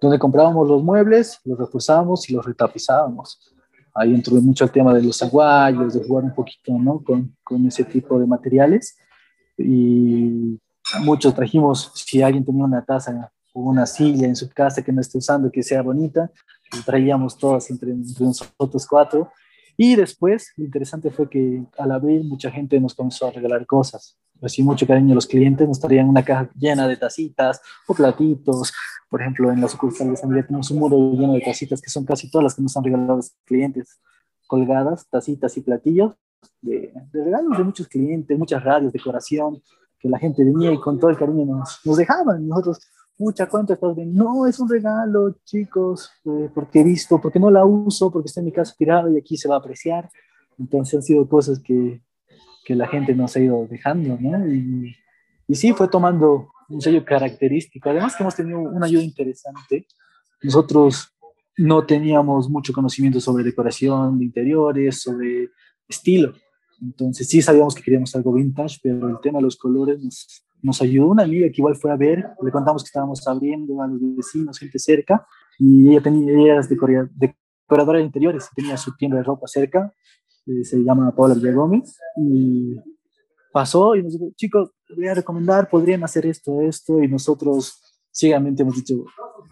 donde 0.00 0.18
comprábamos 0.18 0.68
los 0.68 0.82
muebles, 0.82 1.40
los 1.44 1.58
reforzábamos 1.58 2.28
y 2.30 2.34
los 2.34 2.44
retapizábamos. 2.44 3.54
Ahí 3.94 4.14
entró 4.14 4.34
mucho 4.36 4.64
el 4.64 4.70
tema 4.70 4.94
de 4.94 5.02
los 5.02 5.20
aguayos, 5.22 5.94
de 5.94 6.04
jugar 6.04 6.24
un 6.24 6.34
poquito 6.34 6.72
¿no? 6.78 7.02
con, 7.02 7.34
con 7.42 7.66
ese 7.66 7.82
tipo 7.84 8.18
de 8.18 8.26
materiales. 8.26 8.96
Y 9.56 10.60
muchos 11.02 11.34
trajimos, 11.34 11.90
si 11.94 12.22
alguien 12.22 12.44
tenía 12.44 12.64
una 12.64 12.84
taza 12.84 13.32
una 13.54 13.86
silla 13.86 14.26
en 14.26 14.36
su 14.36 14.48
casa 14.48 14.82
que 14.82 14.92
no 14.92 15.00
esté 15.00 15.18
usando, 15.18 15.50
que 15.50 15.62
sea 15.62 15.82
bonita, 15.82 16.30
traíamos 16.84 17.36
todas 17.36 17.70
entre, 17.70 17.94
nosotros 17.94 18.86
cuatro. 18.86 19.30
Y 19.76 19.94
después, 19.94 20.52
lo 20.56 20.64
interesante 20.64 21.10
fue 21.10 21.28
que 21.28 21.64
al 21.78 21.92
abrir, 21.92 22.24
mucha 22.24 22.50
gente 22.50 22.80
nos 22.80 22.94
comenzó 22.94 23.26
a 23.26 23.30
regalar 23.30 23.64
cosas. 23.66 24.18
Recibí 24.40 24.66
mucho 24.66 24.86
cariño 24.86 25.14
los 25.14 25.26
clientes, 25.26 25.66
nos 25.66 25.80
traían 25.80 26.08
una 26.08 26.24
caja 26.24 26.50
llena 26.56 26.88
de 26.88 26.96
tacitas 26.96 27.60
o 27.86 27.94
platitos. 27.94 28.72
Por 29.08 29.20
ejemplo, 29.20 29.52
en 29.52 29.60
la 29.60 29.68
sucursal 29.68 30.10
de 30.10 30.16
San 30.16 30.30
Miguel 30.30 30.46
tenemos 30.46 30.70
un 30.70 30.78
muro 30.78 31.12
lleno 31.12 31.34
de 31.34 31.40
tacitas, 31.40 31.80
que 31.80 31.90
son 31.90 32.04
casi 32.04 32.30
todas 32.30 32.44
las 32.44 32.54
que 32.54 32.62
nos 32.62 32.76
han 32.76 32.84
regalado 32.84 33.16
los 33.16 33.32
clientes, 33.44 34.00
colgadas, 34.46 35.06
tacitas 35.08 35.56
y 35.56 35.60
platillos 35.60 36.14
de, 36.60 36.92
de 37.12 37.24
regalos 37.24 37.56
de 37.56 37.64
muchos 37.64 37.88
clientes, 37.88 38.38
muchas 38.38 38.62
radios, 38.62 38.92
decoración, 38.92 39.62
que 39.98 40.08
la 40.08 40.18
gente 40.18 40.44
venía 40.44 40.72
y 40.72 40.78
con 40.78 40.98
todo 40.98 41.10
el 41.10 41.16
cariño 41.16 41.44
nos, 41.44 41.80
nos 41.84 41.96
dejaban. 41.96 42.46
Nosotros, 42.46 42.78
mucha 43.18 43.46
¿cuánto 43.46 43.74
estás 43.74 43.94
bien? 43.96 44.14
No, 44.14 44.46
es 44.46 44.58
un 44.60 44.68
regalo, 44.68 45.36
chicos, 45.44 46.10
eh, 46.24 46.48
porque 46.54 46.80
he 46.80 46.84
visto, 46.84 47.20
porque 47.20 47.38
no 47.38 47.50
la 47.50 47.64
uso, 47.64 48.10
porque 48.10 48.26
está 48.26 48.40
en 48.40 48.46
mi 48.46 48.52
casa 48.52 48.74
tirado 48.78 49.10
y 49.10 49.18
aquí 49.18 49.36
se 49.36 49.48
va 49.48 49.56
a 49.56 49.58
apreciar. 49.58 50.08
Entonces 50.58 50.94
han 50.94 51.02
sido 51.02 51.28
cosas 51.28 51.60
que, 51.60 52.00
que 52.64 52.74
la 52.74 52.86
gente 52.86 53.14
nos 53.14 53.36
ha 53.36 53.40
ido 53.40 53.66
dejando, 53.68 54.16
¿no? 54.20 54.46
Y, 54.46 54.94
y 55.46 55.54
sí, 55.54 55.72
fue 55.72 55.88
tomando 55.88 56.50
un 56.68 56.80
sello 56.80 57.04
característico. 57.04 57.90
Además 57.90 58.14
que 58.16 58.22
hemos 58.22 58.36
tenido 58.36 58.60
una 58.60 58.86
ayuda 58.86 59.02
interesante. 59.02 59.86
Nosotros 60.42 61.14
no 61.56 61.84
teníamos 61.84 62.48
mucho 62.48 62.72
conocimiento 62.72 63.20
sobre 63.20 63.44
decoración 63.44 64.18
de 64.18 64.24
interiores, 64.24 65.02
sobre 65.02 65.50
estilo. 65.88 66.34
Entonces 66.80 67.28
sí 67.28 67.42
sabíamos 67.42 67.74
que 67.74 67.82
queríamos 67.82 68.14
algo 68.14 68.32
vintage, 68.32 68.78
pero 68.82 69.08
el 69.08 69.20
tema 69.20 69.38
de 69.38 69.44
los 69.44 69.56
colores 69.56 70.02
nos, 70.02 70.44
nos 70.62 70.80
ayudó. 70.82 71.08
Una 71.08 71.24
amiga 71.24 71.48
que 71.48 71.56
igual 71.58 71.76
fue 71.76 71.90
a 71.90 71.96
ver, 71.96 72.24
le 72.42 72.50
contamos 72.50 72.82
que 72.82 72.88
estábamos 72.88 73.26
abriendo 73.26 73.82
a 73.82 73.86
los 73.86 74.00
vecinos, 74.16 74.58
gente 74.58 74.78
cerca, 74.78 75.26
y 75.58 75.90
ella, 75.90 76.00
tenía, 76.00 76.32
ella 76.32 76.52
era 76.54 76.98
decoradora 77.68 77.98
de 77.98 78.04
interiores, 78.04 78.48
tenía 78.54 78.76
su 78.76 78.94
tienda 78.96 79.16
de 79.16 79.24
ropa 79.24 79.46
cerca, 79.46 79.92
eh, 80.46 80.64
se 80.64 80.78
llama 80.78 81.14
Paula 81.14 81.34
Gómez, 81.52 81.98
y 82.16 82.76
pasó 83.52 83.96
y 83.96 84.02
nos 84.02 84.12
dijo, 84.12 84.32
chicos, 84.36 84.70
voy 84.96 85.08
a 85.08 85.14
recomendar, 85.14 85.68
podrían 85.68 86.04
hacer 86.04 86.26
esto, 86.26 86.60
esto, 86.60 87.02
y 87.02 87.08
nosotros 87.08 87.82
ciegamente 88.12 88.62
hemos 88.62 88.76
dicho, 88.76 89.04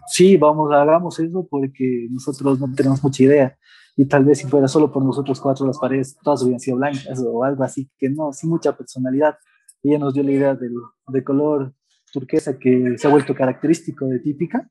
sí, 0.07 0.37
vamos, 0.37 0.71
hagamos 0.71 1.19
eso 1.19 1.47
porque 1.49 2.07
nosotros 2.09 2.59
no 2.59 2.73
tenemos 2.73 3.03
mucha 3.03 3.23
idea 3.23 3.57
y 3.99 4.05
tal 4.05 4.23
vez 4.23 4.37
si 4.37 4.47
fuera 4.47 4.67
solo 4.67 4.91
por 4.91 5.03
nosotros 5.03 5.41
cuatro 5.41 5.65
las 5.65 5.79
paredes 5.79 6.15
todas 6.23 6.43
hubieran 6.43 6.59
sido 6.59 6.77
blancas 6.77 7.19
o 7.19 7.43
algo 7.43 7.63
así, 7.63 7.89
que 7.97 8.09
no, 8.09 8.31
sin 8.31 8.51
mucha 8.51 8.77
personalidad. 8.77 9.35
Ella 9.81 9.97
nos 9.97 10.13
dio 10.13 10.21
la 10.21 10.31
idea 10.31 10.55
del, 10.55 10.73
de 11.07 11.23
color 11.23 11.73
turquesa 12.13 12.59
que 12.59 12.93
se 12.95 13.07
ha 13.07 13.09
vuelto 13.09 13.33
característico 13.33 14.05
de 14.05 14.19
típica. 14.19 14.69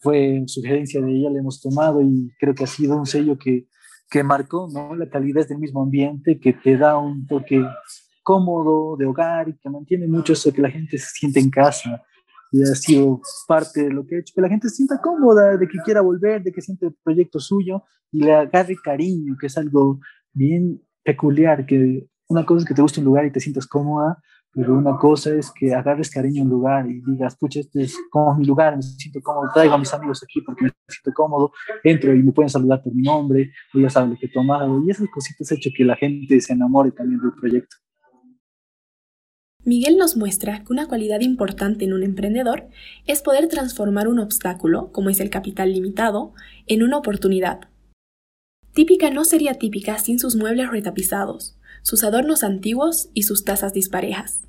Fue 0.00 0.42
sugerencia 0.48 1.00
de 1.00 1.12
ella, 1.12 1.30
le 1.30 1.38
hemos 1.38 1.60
tomado 1.60 2.02
y 2.02 2.32
creo 2.40 2.56
que 2.56 2.64
ha 2.64 2.66
sido 2.66 2.96
un 2.96 3.06
sello 3.06 3.38
que, 3.38 3.68
que 4.10 4.24
marcó 4.24 4.68
¿no? 4.70 4.96
la 4.96 5.08
calidez 5.08 5.48
del 5.48 5.58
mismo 5.58 5.82
ambiente, 5.82 6.40
que 6.40 6.54
te 6.54 6.76
da 6.76 6.98
un 6.98 7.28
toque 7.28 7.64
cómodo 8.24 8.96
de 8.96 9.06
hogar 9.06 9.48
y 9.48 9.56
que 9.58 9.70
mantiene 9.70 10.08
mucho 10.08 10.32
eso 10.32 10.52
que 10.52 10.60
la 10.60 10.70
gente 10.70 10.98
se 10.98 11.06
siente 11.06 11.38
en 11.38 11.50
casa 11.50 12.02
y 12.54 12.62
ha 12.62 12.66
sido 12.66 13.20
parte 13.48 13.82
de 13.82 13.90
lo 13.90 14.06
que 14.06 14.14
ha 14.14 14.18
hecho 14.20 14.32
que 14.32 14.40
la 14.40 14.48
gente 14.48 14.68
se 14.68 14.76
sienta 14.76 15.00
cómoda, 15.02 15.56
de 15.56 15.66
que 15.66 15.78
quiera 15.84 16.02
volver, 16.02 16.40
de 16.40 16.52
que 16.52 16.60
siente 16.60 16.86
el 16.86 16.94
proyecto 17.02 17.40
suyo 17.40 17.82
y 18.12 18.20
le 18.20 18.32
agarre 18.32 18.76
cariño, 18.76 19.34
que 19.40 19.48
es 19.48 19.58
algo 19.58 19.98
bien 20.32 20.80
peculiar, 21.02 21.66
que 21.66 22.06
una 22.28 22.46
cosa 22.46 22.60
es 22.60 22.68
que 22.68 22.74
te 22.74 22.80
guste 22.80 23.00
un 23.00 23.06
lugar 23.06 23.26
y 23.26 23.32
te 23.32 23.40
sientas 23.40 23.66
cómoda, 23.66 24.22
pero 24.52 24.74
una 24.74 24.96
cosa 24.98 25.34
es 25.34 25.50
que 25.50 25.74
agarres 25.74 26.12
cariño 26.12 26.42
a 26.42 26.44
un 26.44 26.50
lugar 26.50 26.88
y 26.88 27.00
digas, 27.00 27.36
pucha, 27.36 27.58
este 27.58 27.82
es 27.82 27.98
como 28.08 28.36
mi 28.36 28.44
lugar, 28.44 28.76
me 28.76 28.82
siento 28.82 29.20
cómodo, 29.20 29.50
traigo 29.52 29.74
a 29.74 29.78
mis 29.78 29.92
amigos 29.92 30.22
aquí 30.22 30.40
porque 30.40 30.66
me 30.66 30.70
siento 30.86 31.12
cómodo, 31.12 31.50
entro 31.82 32.14
y 32.14 32.22
me 32.22 32.30
pueden 32.30 32.50
saludar 32.50 32.80
por 32.84 32.94
mi 32.94 33.02
nombre, 33.02 33.50
ya 33.72 33.90
saben 33.90 34.10
lo 34.10 34.16
que 34.16 34.26
he 34.26 34.32
tomado, 34.32 34.80
y 34.80 34.90
esas 34.90 35.08
cositas 35.08 35.50
han 35.50 35.58
hecho 35.58 35.70
que 35.76 35.84
la 35.84 35.96
gente 35.96 36.40
se 36.40 36.52
enamore 36.52 36.92
también 36.92 37.20
del 37.20 37.32
proyecto. 37.32 37.83
Miguel 39.64 39.96
nos 39.96 40.14
muestra 40.14 40.62
que 40.62 40.72
una 40.74 40.88
cualidad 40.88 41.20
importante 41.20 41.86
en 41.86 41.94
un 41.94 42.02
emprendedor 42.02 42.68
es 43.06 43.22
poder 43.22 43.48
transformar 43.48 44.08
un 44.08 44.18
obstáculo, 44.18 44.92
como 44.92 45.08
es 45.08 45.20
el 45.20 45.30
capital 45.30 45.72
limitado, 45.72 46.34
en 46.66 46.82
una 46.82 46.98
oportunidad. 46.98 47.60
Típica 48.74 49.08
no 49.08 49.24
sería 49.24 49.54
típica 49.54 49.98
sin 49.98 50.18
sus 50.18 50.36
muebles 50.36 50.70
retapizados, 50.70 51.56
sus 51.82 52.04
adornos 52.04 52.44
antiguos 52.44 53.08
y 53.14 53.22
sus 53.22 53.44
tazas 53.44 53.72
disparejas. 53.72 54.42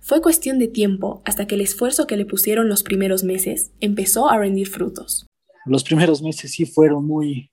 Fue 0.00 0.22
cuestión 0.22 0.58
de 0.58 0.68
tiempo 0.68 1.20
hasta 1.26 1.46
que 1.46 1.56
el 1.56 1.60
esfuerzo 1.60 2.06
que 2.06 2.16
le 2.16 2.24
pusieron 2.24 2.68
los 2.68 2.82
primeros 2.82 3.22
meses 3.22 3.72
empezó 3.80 4.30
a 4.30 4.38
rendir 4.38 4.68
frutos. 4.68 5.26
Los 5.66 5.84
primeros 5.84 6.22
meses 6.22 6.52
sí 6.52 6.64
fueron 6.64 7.06
muy 7.06 7.50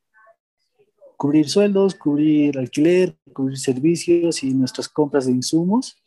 cubrir 1.18 1.50
sueldos, 1.50 1.96
cubrir 1.96 2.58
alquiler, 2.58 3.18
cubrir 3.34 3.58
servicios 3.58 4.44
y 4.44 4.54
nuestras 4.54 4.88
compras 4.88 5.26
de 5.26 5.34
insumos 5.34 5.98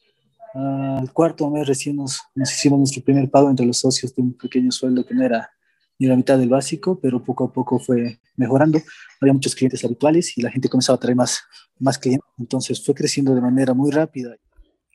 al 0.56 1.12
cuarto 1.12 1.50
mes 1.50 1.66
recién 1.66 1.96
nos, 1.96 2.22
hicimos 2.34 2.78
nuestro 2.78 3.02
primer 3.02 3.30
pago 3.30 3.50
entre 3.50 3.66
los 3.66 3.78
socios 3.78 4.14
de 4.14 4.22
un 4.22 4.32
pequeño 4.34 4.72
sueldo 4.72 5.04
que 5.04 5.14
no 5.14 5.22
era 5.22 5.50
ni 5.98 6.06
la 6.06 6.16
mitad 6.16 6.38
del 6.38 6.48
básico, 6.48 6.98
pero 7.00 7.22
poco 7.22 7.44
a 7.44 7.52
poco 7.52 7.78
fue 7.78 8.20
mejorando. 8.36 8.80
Había 9.20 9.32
muchos 9.32 9.54
clientes 9.54 9.84
habituales 9.84 10.36
y 10.36 10.42
la 10.42 10.50
gente 10.50 10.68
comenzaba 10.68 10.96
a 10.96 11.00
traer 11.00 11.16
más, 11.16 11.42
más 11.78 11.98
clientes. 11.98 12.28
Entonces 12.38 12.84
fue 12.84 12.94
creciendo 12.94 13.34
de 13.34 13.40
manera 13.40 13.74
muy 13.74 13.90
rápida. 13.90 14.36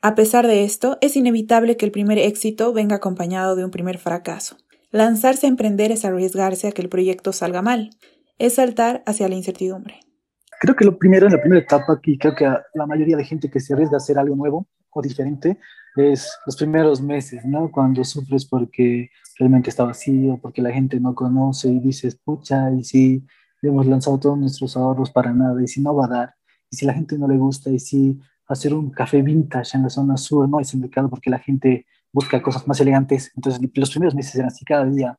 A 0.01 0.15
pesar 0.15 0.47
de 0.47 0.63
esto, 0.63 0.97
es 1.01 1.15
inevitable 1.15 1.77
que 1.77 1.85
el 1.85 1.91
primer 1.91 2.17
éxito 2.17 2.73
venga 2.73 2.95
acompañado 2.95 3.55
de 3.55 3.65
un 3.65 3.71
primer 3.71 3.99
fracaso. 3.99 4.57
Lanzarse 4.91 5.45
a 5.45 5.49
emprender 5.49 5.91
es 5.91 6.05
arriesgarse 6.05 6.67
a 6.67 6.71
que 6.71 6.81
el 6.81 6.89
proyecto 6.89 7.33
salga 7.33 7.61
mal, 7.61 7.91
es 8.39 8.55
saltar 8.55 9.03
hacia 9.05 9.29
la 9.29 9.35
incertidumbre. 9.35 9.99
Creo 10.59 10.75
que 10.75 10.85
lo 10.85 10.97
primero, 10.97 11.27
en 11.27 11.33
la 11.33 11.39
primera 11.39 11.61
etapa, 11.61 11.93
aquí 11.93 12.17
creo 12.17 12.35
que 12.35 12.45
la 12.45 12.85
mayoría 12.85 13.15
de 13.15 13.23
gente 13.23 13.49
que 13.49 13.59
se 13.59 13.73
arriesga 13.73 13.95
a 13.95 13.97
hacer 13.97 14.17
algo 14.17 14.35
nuevo, 14.35 14.67
o 14.91 15.01
diferente 15.01 15.57
es 15.95 16.37
los 16.45 16.55
primeros 16.55 17.01
meses, 17.01 17.43
¿no? 17.45 17.69
Cuando 17.71 18.03
sufres 18.03 18.45
porque 18.45 19.09
realmente 19.37 19.69
está 19.69 19.83
vacío, 19.83 20.39
porque 20.41 20.61
la 20.61 20.71
gente 20.71 20.99
no 20.99 21.13
conoce 21.15 21.69
y 21.69 21.79
dices, 21.79 22.15
pucha, 22.15 22.71
y 22.71 22.83
si 22.83 23.25
hemos 23.61 23.85
lanzado 23.85 24.19
todos 24.19 24.37
nuestros 24.37 24.77
ahorros 24.77 25.11
para 25.11 25.33
nada, 25.33 25.61
y 25.61 25.67
si 25.67 25.81
no 25.81 25.95
va 25.95 26.05
a 26.05 26.09
dar, 26.09 26.35
y 26.69 26.75
si 26.75 26.85
la 26.85 26.93
gente 26.93 27.17
no 27.17 27.27
le 27.27 27.37
gusta, 27.37 27.69
y 27.69 27.79
si 27.79 28.19
hacer 28.47 28.73
un 28.73 28.89
café 28.89 29.21
vintage 29.21 29.77
en 29.77 29.83
la 29.83 29.89
zona 29.89 30.17
sur 30.17 30.47
no 30.47 30.59
es 30.59 30.73
indicado 30.73 31.09
porque 31.09 31.29
la 31.29 31.39
gente 31.39 31.85
busca 32.11 32.41
cosas 32.41 32.67
más 32.67 32.79
elegantes. 32.81 33.31
Entonces, 33.35 33.61
los 33.73 33.89
primeros 33.89 34.15
meses 34.15 34.35
eran 34.35 34.47
así, 34.47 34.65
cada 34.65 34.85
día 34.85 35.17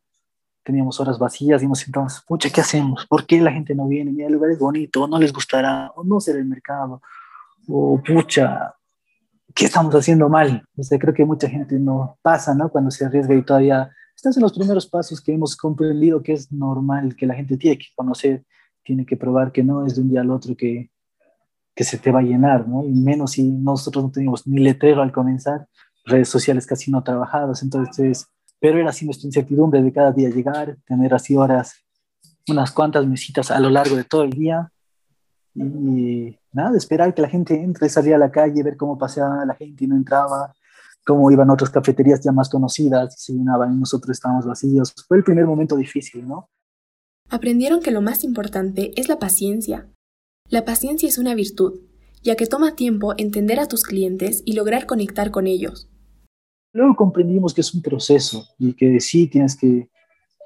teníamos 0.64 1.00
horas 1.00 1.19
vacías 1.19 1.62
y 1.62 1.67
nos 1.67 1.81
sentábamos, 1.81 2.23
pucha, 2.26 2.49
¿qué 2.50 2.61
hacemos? 2.61 3.07
¿Por 3.07 3.26
qué 3.26 3.41
la 3.41 3.50
gente 3.50 3.75
no 3.75 3.88
viene? 3.88 4.12
Mira, 4.12 4.29
el 4.29 4.35
lugar 4.35 4.50
es 4.50 4.59
bonito, 4.59 5.09
no 5.09 5.19
les 5.19 5.33
gustará, 5.33 5.91
o 5.97 6.05
no 6.05 6.21
será 6.21 6.38
el 6.38 6.45
mercado, 6.45 7.02
o 7.69 8.00
pucha, 8.00 8.75
¿qué 9.54 9.66
estamos 9.66 9.94
haciendo 9.94 10.28
mal? 10.28 10.64
O 10.76 10.82
sea, 10.82 10.99
creo 10.99 11.14
que 11.14 11.25
mucha 11.25 11.49
gente 11.49 11.78
no 11.78 12.18
pasa, 12.23 12.54
¿no? 12.54 12.68
Cuando 12.68 12.90
se 12.90 13.04
arriesga 13.04 13.35
y 13.35 13.42
todavía 13.42 13.90
estás 14.14 14.37
en 14.37 14.42
los 14.42 14.52
primeros 14.52 14.87
pasos 14.87 15.21
que 15.21 15.32
hemos 15.32 15.56
comprendido 15.56 16.23
que 16.23 16.32
es 16.32 16.52
normal, 16.52 17.16
que 17.16 17.26
la 17.26 17.35
gente 17.35 17.56
tiene 17.56 17.78
que 17.78 17.87
conocer, 17.94 18.44
tiene 18.82 19.04
que 19.06 19.16
probar 19.16 19.52
que 19.52 19.62
no 19.62 19.87
es 19.87 19.97
de 19.97 20.02
un 20.02 20.11
día 20.11 20.21
al 20.21 20.30
otro 20.30 20.56
que, 20.56 20.90
que 21.75 21.85
se 21.85 21.99
te 21.99 22.11
va 22.11 22.21
a 22.21 22.25
llenar, 22.25 22.68
¿no? 22.68 22.85
Y 22.85 22.92
menos 22.92 23.32
si 23.32 23.42
nosotros 23.42 24.04
no 24.04 24.11
teníamos 24.11 24.47
ni 24.47 24.61
letrero 24.61 25.02
al 25.02 25.12
comenzar, 25.12 25.66
redes 26.04 26.28
sociales 26.28 26.66
casi 26.66 26.90
no 26.90 27.02
trabajadas, 27.02 27.62
entonces, 27.62 28.26
pero 28.61 28.78
era 28.78 28.90
así 28.90 29.04
nuestra 29.04 29.26
incertidumbre 29.26 29.82
de 29.82 29.92
cada 29.92 30.12
día 30.12 30.28
llegar, 30.30 30.76
tener 30.87 31.14
así 31.14 31.37
horas, 31.37 31.75
unas 32.49 32.73
cuantas 32.73 33.06
mesitas 33.06 33.50
a 33.50 33.61
lo 33.61 33.71
largo 33.71 33.97
de 33.97 34.04
todo 34.04 34.25
el 34.25 34.30
día, 34.30 34.71
y 35.54 36.37
nada, 36.52 36.76
esperar 36.76 37.14
que 37.14 37.23
la 37.23 37.28
gente 37.28 37.54
entre, 37.54 37.88
salir 37.88 38.14
a 38.14 38.18
la 38.18 38.30
calle, 38.30 38.62
ver 38.62 38.76
cómo 38.76 38.99
paseaba 38.99 39.44
la 39.44 39.54
gente 39.54 39.85
y 39.85 39.88
no 39.88 39.97
entraba, 39.97 40.54
cómo 41.04 41.30
iban 41.30 41.50
otras 41.50 41.71
cafeterías 41.71 42.21
ya 42.23 42.32
más 42.32 42.49
conocidas, 42.49 43.14
se 43.21 43.32
llenaban 43.32 43.73
y 43.73 43.76
nosotros 43.76 44.11
estábamos 44.11 44.47
vacíos. 44.47 44.94
Fue 45.06 45.16
el 45.16 45.25
primer 45.25 45.47
momento 45.47 45.76
difícil, 45.76 46.26
¿no? 46.26 46.49
Aprendieron 47.28 47.80
que 47.80 47.90
lo 47.90 48.02
más 48.02 48.25
importante 48.25 48.92
es 48.97 49.09
la 49.09 49.18
paciencia. 49.18 49.88
La 50.49 50.64
paciencia 50.64 51.09
es 51.09 51.18
una 51.18 51.35
virtud, 51.35 51.80
ya 52.23 52.37
que 52.37 52.47
toma 52.47 52.76
tiempo 52.76 53.14
entender 53.16 53.59
a 53.59 53.66
tus 53.66 53.85
clientes 53.85 54.42
y 54.44 54.52
lograr 54.52 54.87
conectar 54.87 55.30
con 55.30 55.47
ellos. 55.47 55.88
Luego 56.75 56.94
comprendimos 56.97 57.54
que 57.54 57.62
es 57.62 57.75
un 57.75 57.82
proceso 57.82 58.47
y 58.59 58.75
que 58.75 59.00
sí 59.00 59.28
tienes 59.28 59.56
que 59.56 59.90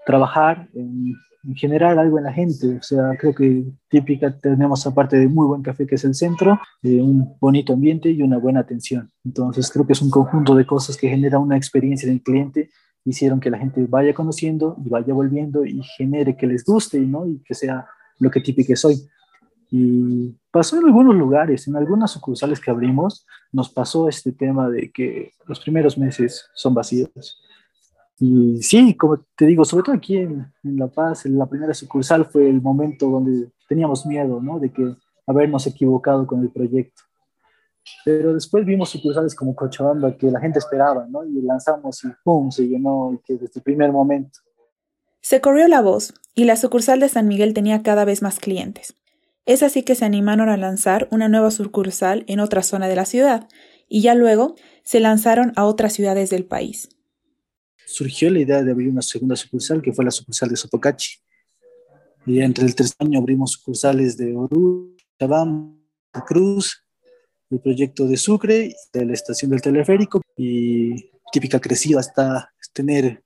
trabajar 0.04 0.68
en 0.74 1.14
generar 1.54 1.98
algo 1.98 2.18
en 2.18 2.24
la 2.24 2.32
gente. 2.32 2.76
O 2.78 2.82
sea, 2.82 3.16
creo 3.18 3.34
que 3.34 3.64
típica 3.88 4.36
tenemos 4.36 4.86
aparte 4.86 5.16
de 5.16 5.28
muy 5.28 5.46
buen 5.46 5.62
café 5.62 5.86
que 5.86 5.94
es 5.94 6.04
el 6.04 6.14
centro, 6.14 6.58
eh, 6.82 7.00
un 7.00 7.36
bonito 7.40 7.72
ambiente 7.72 8.10
y 8.10 8.22
una 8.22 8.38
buena 8.38 8.60
atención. 8.60 9.10
Entonces 9.24 9.70
creo 9.70 9.86
que 9.86 9.92
es 9.92 10.02
un 10.02 10.10
conjunto 10.10 10.54
de 10.54 10.66
cosas 10.66 10.96
que 10.96 11.08
genera 11.08 11.38
una 11.38 11.56
experiencia 11.56 12.08
del 12.08 12.22
cliente, 12.22 12.70
hicieron 13.04 13.40
que 13.40 13.50
la 13.50 13.58
gente 13.58 13.86
vaya 13.88 14.12
conociendo 14.14 14.76
y 14.84 14.88
vaya 14.88 15.14
volviendo 15.14 15.64
y 15.64 15.80
genere 15.96 16.36
que 16.36 16.46
les 16.46 16.64
guste 16.64 16.98
¿no? 17.00 17.26
y 17.26 17.38
que 17.44 17.54
sea 17.54 17.86
lo 18.18 18.30
que 18.30 18.40
típica 18.40 18.74
soy. 18.74 18.96
Y 19.70 20.34
pasó 20.50 20.78
en 20.78 20.86
algunos 20.86 21.14
lugares, 21.14 21.66
en 21.68 21.76
algunas 21.76 22.12
sucursales 22.12 22.60
que 22.60 22.70
abrimos, 22.70 23.26
nos 23.52 23.68
pasó 23.68 24.08
este 24.08 24.32
tema 24.32 24.68
de 24.68 24.90
que 24.90 25.32
los 25.46 25.60
primeros 25.60 25.98
meses 25.98 26.48
son 26.54 26.74
vacíos 26.74 27.40
y 28.18 28.62
sí, 28.62 28.94
como 28.94 29.18
te 29.36 29.46
digo, 29.46 29.64
sobre 29.64 29.84
todo 29.84 29.94
aquí 29.94 30.16
en, 30.16 30.50
La 30.62 30.86
Paz, 30.86 31.26
en 31.26 31.38
la 31.38 31.46
primera 31.46 31.74
sucursal 31.74 32.24
fue 32.24 32.48
el 32.48 32.62
momento 32.62 33.10
donde 33.10 33.50
teníamos 33.68 34.06
miedo, 34.06 34.40
¿no? 34.40 34.58
De 34.58 34.72
que 34.72 34.94
habernos 35.26 35.66
equivocado 35.66 36.26
con 36.26 36.40
el 36.40 36.50
proyecto. 36.50 37.02
Pero 38.04 38.34
después 38.34 38.64
vimos 38.64 38.88
sucursales 38.88 39.34
como 39.34 39.54
Cochabamba 39.54 40.16
que 40.16 40.30
la 40.30 40.40
gente 40.40 40.58
esperaba, 40.58 41.06
¿no? 41.08 41.24
Y 41.24 41.42
lanzamos 41.42 42.02
y 42.04 42.08
¡pum! 42.24 42.50
se 42.50 42.66
llenó 42.66 43.12
y 43.12 43.32
desde 43.34 43.50
el 43.56 43.62
primer 43.62 43.92
momento. 43.92 44.40
Se 45.20 45.40
corrió 45.40 45.68
la 45.68 45.82
voz 45.82 46.14
y 46.34 46.44
la 46.44 46.56
sucursal 46.56 47.00
de 47.00 47.08
San 47.08 47.28
Miguel 47.28 47.52
tenía 47.52 47.82
cada 47.82 48.04
vez 48.04 48.22
más 48.22 48.38
clientes. 48.38 48.96
Es 49.44 49.62
así 49.62 49.82
que 49.82 49.94
se 49.94 50.04
animaron 50.04 50.48
a 50.48 50.56
lanzar 50.56 51.06
una 51.10 51.28
nueva 51.28 51.50
sucursal 51.50 52.24
en 52.28 52.40
otra 52.40 52.62
zona 52.62 52.88
de 52.88 52.96
la 52.96 53.04
ciudad 53.04 53.46
y 53.88 54.00
ya 54.02 54.14
luego 54.14 54.54
se 54.82 55.00
lanzaron 55.00 55.52
a 55.54 55.64
otras 55.64 55.92
ciudades 55.92 56.30
del 56.30 56.44
país. 56.44 56.95
Surgió 57.86 58.28
la 58.30 58.40
idea 58.40 58.62
de 58.62 58.72
abrir 58.72 58.88
una 58.88 59.00
segunda 59.00 59.36
sucursal, 59.36 59.80
que 59.80 59.92
fue 59.92 60.04
la 60.04 60.10
sucursal 60.10 60.50
de 60.50 60.56
Sopocachi. 60.56 61.20
Y 62.26 62.40
entre 62.40 62.66
el 62.66 62.74
tercer 62.74 62.96
año 62.98 63.20
abrimos 63.20 63.52
sucursales 63.52 64.16
de 64.16 64.34
Oruro, 64.34 64.90
Chabamba, 65.18 65.72
Cruz, 66.26 66.84
el 67.48 67.60
proyecto 67.60 68.08
de 68.08 68.16
Sucre, 68.16 68.74
de 68.92 69.04
la 69.04 69.12
estación 69.12 69.52
del 69.52 69.62
teleférico 69.62 70.20
y 70.36 71.10
típica 71.32 71.60
crecida 71.60 72.00
hasta 72.00 72.52
tener 72.72 73.22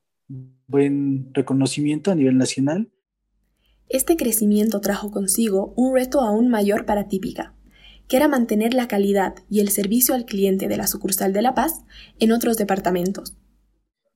buen 0.67 1.33
reconocimiento 1.33 2.11
a 2.11 2.15
nivel 2.15 2.37
nacional. 2.37 2.91
Este 3.89 4.17
crecimiento 4.17 4.81
trajo 4.81 5.11
consigo 5.11 5.73
un 5.77 5.95
reto 5.95 6.21
aún 6.21 6.49
mayor 6.49 6.85
para 6.85 7.09
Típica, 7.09 7.55
que 8.07 8.17
era 8.17 8.29
mantener 8.29 8.75
la 8.75 8.87
calidad 8.87 9.35
y 9.49 9.61
el 9.61 9.71
servicio 9.71 10.15
al 10.15 10.27
cliente 10.27 10.69
de 10.69 10.77
la 10.77 10.87
sucursal 10.87 11.33
de 11.33 11.43
La 11.43 11.55
Paz 11.55 11.83
en 12.21 12.31
otros 12.31 12.57
departamentos. 12.57 13.37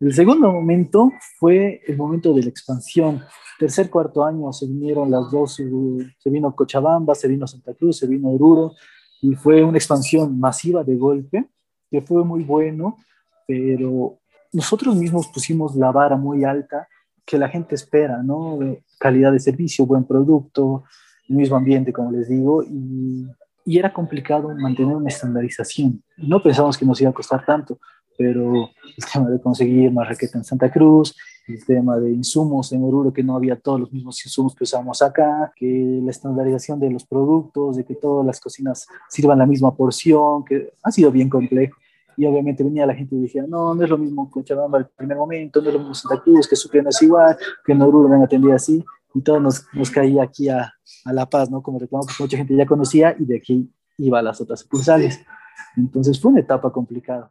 El 0.01 0.13
segundo 0.13 0.53
momento 0.53 1.13
fue 1.39 1.81
el 1.87 1.97
momento 1.97 2.35
de 2.35 2.43
la 2.43 2.49
expansión. 2.49 3.23
Tercer, 3.59 3.89
cuarto 3.89 4.25
año 4.25 4.53
se 4.53 4.67
vinieron 4.67 5.11
las 5.11 5.31
dos, 5.31 5.55
se 5.55 6.31
vino 6.31 6.55
Cochabamba, 6.55 7.15
se 7.15 7.29
vino 7.29 7.47
Santa 7.47 7.75
Cruz, 7.75 7.99
se 7.99 8.07
vino 8.07 8.31
Oruro, 8.31 8.73
y 9.23 9.35
fue 9.37 9.63
una 9.63 9.79
expansión 9.79 10.39
masiva 10.39 10.83
de 10.83 10.97
golpe, 10.97 11.49
que 11.91 12.03
fue 12.03 12.25
muy 12.25 12.43
bueno, 12.43 12.97
pero 13.47 14.19
nosotros 14.53 14.97
mismos 14.97 15.29
pusimos 15.29 15.77
la 15.77 15.93
vara 15.93 16.17
muy 16.17 16.45
alta 16.45 16.89
que 17.25 17.39
la 17.39 17.49
gente 17.49 17.75
espera, 17.75 18.23
¿no? 18.23 18.59
Calidad 18.99 19.33
de 19.33 19.39
servicio, 19.39 19.87
buen 19.87 20.05
producto, 20.05 20.85
el 21.29 21.37
mismo 21.37 21.57
ambiente, 21.57 21.93
como 21.93 22.11
les 22.11 22.29
digo, 22.29 22.63
y, 22.65 23.27
y 23.65 23.79
era 23.79 23.93
complicado 23.93 24.55
mantener 24.55 24.97
una 24.97 25.09
estandarización. 25.09 26.03
No 26.19 26.43
pensamos 26.43 26.77
que 26.77 26.85
nos 26.85 27.01
iba 27.01 27.11
a 27.11 27.15
costar 27.15 27.47
tanto, 27.47 27.79
pero 28.17 28.71
el 28.97 29.05
tema 29.13 29.31
de 29.31 29.41
conseguir 29.41 29.93
marraqueta 29.93 30.39
en 30.39 30.45
Santa 30.45 30.71
Cruz, 30.71 31.17
el 31.47 31.65
tema 31.65 31.99
de 31.99 32.11
insumos 32.11 32.73
en 32.73 32.83
Oruro, 32.83 33.13
que 33.13 33.23
no 33.23 33.37
había 33.37 33.57
todos 33.57 33.81
los 33.81 33.93
mismos 33.93 34.25
insumos 34.25 34.55
que 34.55 34.65
usamos 34.65 35.03
acá, 35.03 35.53
que 35.55 36.01
la 36.03 36.11
estandarización 36.11 36.81
de 36.81 36.91
los 36.91 37.05
productos, 37.05 37.77
de 37.77 37.85
que 37.85 37.95
todas 37.95 38.25
las 38.25 38.41
cocinas 38.41 38.87
sirvan 39.11 39.39
la 39.39 39.47
misma 39.47 39.75
porción, 39.75 40.45
que 40.45 40.73
ha 40.83 40.91
sido 40.91 41.11
bien 41.11 41.29
complejo. 41.29 41.77
Y 42.17 42.27
obviamente 42.27 42.63
venía 42.63 42.87
la 42.87 42.95
gente 42.95 43.17
y 43.17 43.23
decía, 43.23 43.45
no, 43.47 43.75
no 43.75 43.83
es 43.83 43.91
lo 43.91 43.99
mismo 43.99 44.31
Cochabamba 44.31 44.79
al 44.79 44.89
primer 44.89 45.17
momento, 45.17 45.61
no 45.61 45.69
es 45.69 45.75
lo 45.75 45.81
mismo 45.81 45.95
Santa 45.95 46.23
Cruz, 46.23 46.49
que 46.49 46.57
Sucre 46.57 46.83
no 46.83 46.91
es 46.91 47.03
igual, 47.03 47.37
que 47.67 47.73
en 47.73 47.83
Oruro 47.83 48.13
han 48.15 48.23
atendido 48.23 48.55
así, 48.55 48.85
y 49.15 49.21
todo 49.21 49.41
nos, 49.41 49.67
nos 49.73 49.91
caía 49.91 50.23
aquí 50.23 50.49
a, 50.49 50.73
a 51.05 51.13
La 51.13 51.27
Paz, 51.27 51.51
¿no? 51.51 51.63
Como 51.63 51.79
reclamo, 51.79 52.05
porque 52.07 52.23
mucha 52.23 52.37
gente 52.37 52.57
ya 52.57 52.67
conocía 52.67 53.15
y 53.19 53.25
de 53.25 53.37
aquí 53.37 53.71
iba 53.99 54.19
a 54.19 54.23
las 54.23 54.41
otras 54.41 54.61
sucursales. 54.61 55.21
Entonces 55.77 56.21
fue 56.21 56.33
una 56.33 56.41
etapa 56.41 56.73
complicada. 56.73 57.31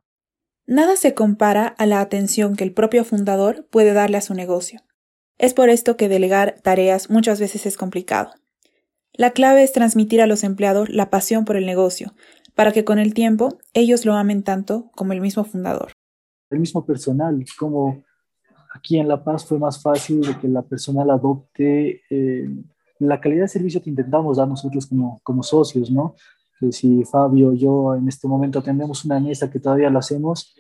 Nada 0.66 0.96
se 0.96 1.14
compara 1.14 1.68
a 1.68 1.86
la 1.86 2.00
atención 2.00 2.56
que 2.56 2.64
el 2.64 2.74
propio 2.74 3.04
fundador 3.04 3.68
puede 3.70 3.92
darle 3.92 4.18
a 4.18 4.22
su 4.22 4.34
negocio. 4.34 4.80
Es 5.38 5.54
por 5.54 5.70
esto 5.70 5.98
que 5.98 6.08
delegar 6.08 6.56
tareas 6.62 7.10
muchas 7.10 7.40
veces 7.42 7.66
es 7.66 7.76
complicado. 7.76 8.32
La 9.12 9.32
clave 9.32 9.64
es 9.64 9.74
transmitir 9.74 10.22
a 10.22 10.28
los 10.28 10.44
empleados 10.44 10.88
la 10.90 11.10
pasión 11.10 11.44
por 11.44 11.58
el 11.58 11.66
negocio, 11.66 12.14
para 12.56 12.72
que 12.72 12.86
con 12.86 12.98
el 12.98 13.14
tiempo 13.14 13.58
ellos 13.74 14.06
lo 14.06 14.14
amen 14.14 14.42
tanto 14.42 14.90
como 14.96 15.12
el 15.12 15.20
mismo 15.20 15.44
fundador. 15.44 15.92
El 16.50 16.60
mismo 16.60 16.86
personal, 16.86 17.44
como 17.60 18.02
aquí 18.74 18.98
en 18.98 19.10
La 19.10 19.22
Paz 19.22 19.46
fue 19.46 19.60
más 19.60 19.82
fácil 19.82 20.22
de 20.22 20.38
que 20.40 20.48
la 20.48 20.62
personal 20.62 21.10
adopte 21.10 22.04
eh, 22.10 22.48
la 23.00 23.20
calidad 23.20 23.44
de 23.44 23.48
servicio 23.50 23.82
que 23.82 23.90
intentamos 23.90 24.38
dar 24.38 24.48
nosotros 24.48 24.86
como, 24.88 25.20
como 25.24 25.44
socios, 25.44 25.92
¿no? 25.92 26.16
Si 26.72 27.04
Fabio 27.06 27.54
yo 27.54 27.96
en 27.96 28.08
este 28.08 28.28
momento 28.28 28.62
tenemos 28.62 29.06
una 29.06 29.20
mesa 29.20 29.50
que 29.50 29.60
todavía 29.60 29.90
lo 29.90 30.00
hacemos, 30.00 30.56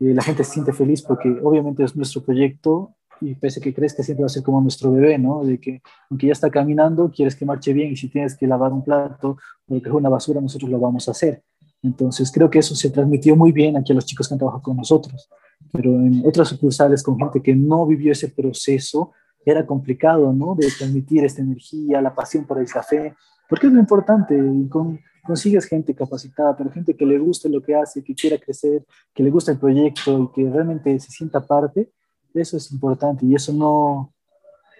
eh, 0.00 0.12
la 0.14 0.22
gente 0.22 0.44
se 0.44 0.52
siente 0.52 0.72
feliz 0.72 1.02
porque 1.02 1.28
obviamente 1.42 1.84
es 1.84 1.96
nuestro 1.96 2.22
proyecto 2.22 2.94
y 3.20 3.34
pese 3.34 3.60
a 3.60 3.62
que 3.62 3.72
crees 3.72 3.94
que 3.94 4.02
siempre 4.02 4.22
va 4.22 4.26
a 4.26 4.30
ser 4.30 4.42
como 4.42 4.60
nuestro 4.60 4.92
bebé, 4.92 5.18
¿no? 5.18 5.42
De 5.42 5.58
que 5.58 5.80
aunque 6.10 6.26
ya 6.26 6.32
está 6.32 6.50
caminando, 6.50 7.10
quieres 7.10 7.34
que 7.34 7.46
marche 7.46 7.72
bien 7.72 7.92
y 7.92 7.96
si 7.96 8.08
tienes 8.08 8.36
que 8.36 8.46
lavar 8.46 8.72
un 8.72 8.84
plato 8.84 9.38
o 9.66 9.74
recoger 9.74 9.94
una 9.94 10.08
basura, 10.08 10.40
nosotros 10.40 10.70
lo 10.70 10.78
vamos 10.78 11.08
a 11.08 11.12
hacer. 11.12 11.42
Entonces 11.82 12.30
creo 12.30 12.50
que 12.50 12.58
eso 12.58 12.74
se 12.74 12.90
transmitió 12.90 13.36
muy 13.36 13.52
bien 13.52 13.76
aquí 13.76 13.92
a 13.92 13.94
los 13.94 14.04
chicos 14.04 14.28
que 14.28 14.34
han 14.34 14.38
trabajado 14.38 14.62
con 14.62 14.76
nosotros. 14.76 15.30
Pero 15.72 15.90
en 15.92 16.22
otras 16.26 16.48
sucursales 16.48 17.02
con 17.02 17.18
gente 17.18 17.42
que 17.42 17.54
no 17.54 17.86
vivió 17.86 18.12
ese 18.12 18.28
proceso, 18.28 19.12
era 19.44 19.64
complicado, 19.64 20.32
¿no? 20.32 20.56
De 20.56 20.68
transmitir 20.76 21.24
esta 21.24 21.40
energía, 21.40 22.02
la 22.02 22.14
pasión 22.14 22.44
por 22.44 22.58
el 22.58 22.66
café, 22.66 23.14
porque 23.48 23.66
es 23.66 23.72
lo 23.72 23.80
importante. 23.80 24.36
con, 24.68 24.98
consigues 25.26 25.66
gente 25.66 25.94
capacitada, 25.94 26.56
pero 26.56 26.70
gente 26.70 26.94
que 26.94 27.04
le 27.04 27.18
guste 27.18 27.48
lo 27.48 27.60
que 27.60 27.74
hace, 27.74 28.02
que 28.02 28.14
quiera 28.14 28.38
crecer, 28.38 28.86
que 29.12 29.22
le 29.22 29.30
guste 29.30 29.50
el 29.50 29.58
proyecto 29.58 30.22
y 30.22 30.28
que 30.32 30.50
realmente 30.50 30.98
se 31.00 31.10
sienta 31.10 31.44
parte, 31.44 31.90
eso 32.32 32.56
es 32.56 32.70
importante 32.70 33.26
y 33.26 33.34
eso 33.34 33.52
no, 33.52 34.12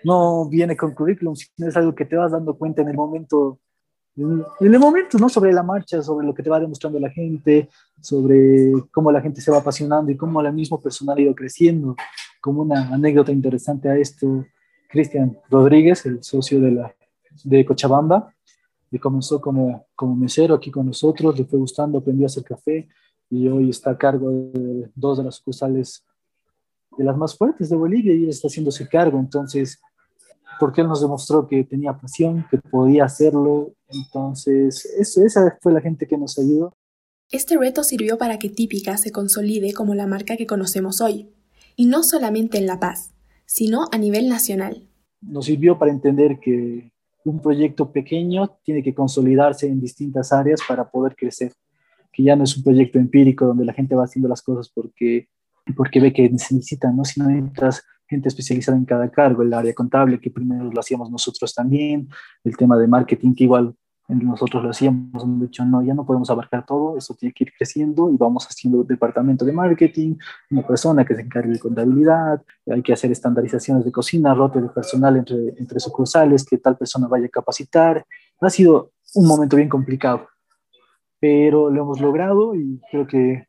no 0.05 0.48
viene 0.48 0.76
con 0.76 0.94
currículum, 0.94 1.35
sino 1.35 1.68
es 1.68 1.76
algo 1.76 1.94
que 1.94 2.05
te 2.05 2.16
vas 2.16 2.33
dando 2.33 2.57
cuenta 2.57 2.83
en 2.83 2.88
el 2.88 2.96
momento, 2.96 3.59
en 4.16 4.44
el 4.61 4.79
momento, 4.79 5.18
¿no? 5.18 5.29
Sobre 5.29 5.52
la 5.52 5.62
marcha, 5.62 6.02
sobre 6.02 6.26
lo 6.26 6.33
que 6.33 6.42
te 6.42 6.50
va 6.50 6.61
demostrando 6.61 6.98
la 7.00 7.11
gente, 7.11 7.68
sobre 8.00 8.72
cómo 8.92 9.11
la 9.11 9.20
gente 9.20 9.40
se 9.40 9.50
va 9.50 9.59
apasionando 9.59 10.11
y 10.11 10.16
cómo 10.16 10.40
la 10.40 10.52
misma 10.52 10.81
personal 10.81 11.18
ha 11.18 11.22
ido 11.22 11.35
creciendo. 11.35 11.96
Como 12.40 12.62
una 12.62 12.94
anécdota 12.94 13.33
interesante 13.33 13.88
a 13.88 13.96
esto, 13.96 14.46
Cristian 14.88 15.38
Rodríguez, 15.50 16.07
el 16.07 16.22
socio 16.22 16.61
de, 16.61 16.70
la, 16.70 16.94
de 17.44 17.64
Cochabamba, 17.64 18.33
y 18.90 18.99
comenzó 18.99 19.40
como, 19.40 19.87
como 19.94 20.14
mesero 20.14 20.55
aquí 20.55 20.70
con 20.70 20.87
nosotros, 20.87 21.38
le 21.38 21.44
fue 21.44 21.59
gustando, 21.59 21.99
aprendió 21.99 22.27
a 22.27 22.29
hacer 22.29 22.44
café 22.44 22.88
y 23.31 23.49
hoy 23.49 23.70
está 23.70 23.90
a 23.90 23.99
cargo 23.99 24.31
de 24.31 24.90
dos 24.94 25.18
de 25.18 25.25
las 25.25 25.37
sucursales 25.37 26.05
de 26.96 27.05
las 27.05 27.16
más 27.16 27.37
fuertes 27.37 27.68
de 27.68 27.77
Bolivia 27.77 28.14
y 28.14 28.25
él 28.25 28.31
está 28.31 28.49
haciéndose 28.49 28.88
cargo. 28.88 29.18
Entonces, 29.18 29.81
porque 30.59 30.81
él 30.81 30.88
nos 30.88 31.01
demostró 31.01 31.46
que 31.46 31.64
tenía 31.64 31.96
pasión, 31.96 32.46
que 32.51 32.59
podía 32.59 33.05
hacerlo. 33.05 33.75
Entonces, 33.88 34.85
eso, 34.99 35.22
esa 35.25 35.59
fue 35.61 35.72
la 35.72 35.81
gente 35.81 36.07
que 36.07 36.16
nos 36.16 36.38
ayudó. 36.38 36.72
Este 37.31 37.59
reto 37.59 37.83
sirvió 37.83 38.18
para 38.18 38.38
que 38.38 38.49
Típica 38.49 38.96
se 38.96 39.11
consolide 39.11 39.72
como 39.72 39.94
la 39.94 40.07
marca 40.07 40.37
que 40.37 40.46
conocemos 40.46 41.01
hoy, 41.01 41.29
y 41.75 41.87
no 41.87 42.05
solamente 42.05 42.59
en 42.59 42.66
La 42.66 42.79
Paz, 42.79 43.12
sino 43.46 43.87
a 43.90 43.99
nivel 43.99 44.29
nacional. 44.29 44.87
Nos 45.20 45.46
sirvió 45.46 45.77
para 45.77 45.90
entender 45.90 46.38
que 46.38 46.92
un 47.30 47.40
proyecto 47.40 47.90
pequeño 47.90 48.56
tiene 48.62 48.82
que 48.82 48.94
consolidarse 48.94 49.66
en 49.66 49.80
distintas 49.80 50.32
áreas 50.32 50.60
para 50.66 50.88
poder 50.88 51.16
crecer, 51.16 51.52
que 52.12 52.22
ya 52.22 52.36
no 52.36 52.44
es 52.44 52.56
un 52.56 52.62
proyecto 52.62 52.98
empírico 52.98 53.46
donde 53.46 53.64
la 53.64 53.72
gente 53.72 53.94
va 53.94 54.04
haciendo 54.04 54.28
las 54.28 54.42
cosas 54.42 54.70
porque, 54.72 55.28
porque 55.76 56.00
ve 56.00 56.12
que 56.12 56.28
necesitan, 56.30 56.96
¿no? 56.96 57.04
sino 57.04 57.28
necesitas 57.28 57.82
gente 58.08 58.28
especializada 58.28 58.78
en 58.78 58.84
cada 58.84 59.10
cargo, 59.10 59.42
el 59.42 59.52
área 59.52 59.74
contable, 59.74 60.20
que 60.20 60.30
primero 60.30 60.70
lo 60.70 60.80
hacíamos 60.80 61.10
nosotros 61.10 61.52
también, 61.52 62.08
el 62.44 62.56
tema 62.56 62.78
de 62.78 62.86
marketing, 62.86 63.34
que 63.34 63.44
igual 63.44 63.74
nosotros 64.08 64.62
lo 64.62 64.70
hacíamos, 64.70 65.22
hemos 65.22 65.40
dicho, 65.40 65.64
no, 65.64 65.82
ya 65.82 65.92
no 65.94 66.06
podemos 66.06 66.30
abarcar 66.30 66.64
todo, 66.64 66.96
eso 66.96 67.14
tiene 67.14 67.32
que 67.32 67.44
ir 67.44 67.52
creciendo 67.56 68.08
y 68.10 68.16
vamos 68.16 68.46
haciendo 68.46 68.84
departamento 68.84 69.44
de 69.44 69.52
marketing, 69.52 70.16
una 70.50 70.66
persona 70.66 71.04
que 71.04 71.14
se 71.14 71.22
encargue 71.22 71.52
de 71.52 71.58
contabilidad, 71.58 72.42
hay 72.70 72.82
que 72.82 72.92
hacer 72.92 73.10
estandarizaciones 73.10 73.84
de 73.84 73.90
cocina, 73.90 74.34
rote 74.34 74.60
de 74.60 74.68
personal 74.68 75.16
entre, 75.16 75.54
entre 75.58 75.80
sucursales, 75.80 76.44
que 76.44 76.58
tal 76.58 76.76
persona 76.76 77.08
vaya 77.08 77.26
a 77.26 77.30
capacitar. 77.30 78.04
Ha 78.40 78.50
sido 78.50 78.92
un 79.14 79.26
momento 79.26 79.56
bien 79.56 79.68
complicado, 79.68 80.28
pero 81.18 81.70
lo 81.70 81.82
hemos 81.82 82.00
logrado 82.00 82.54
y 82.54 82.80
creo 82.90 83.06
que 83.06 83.48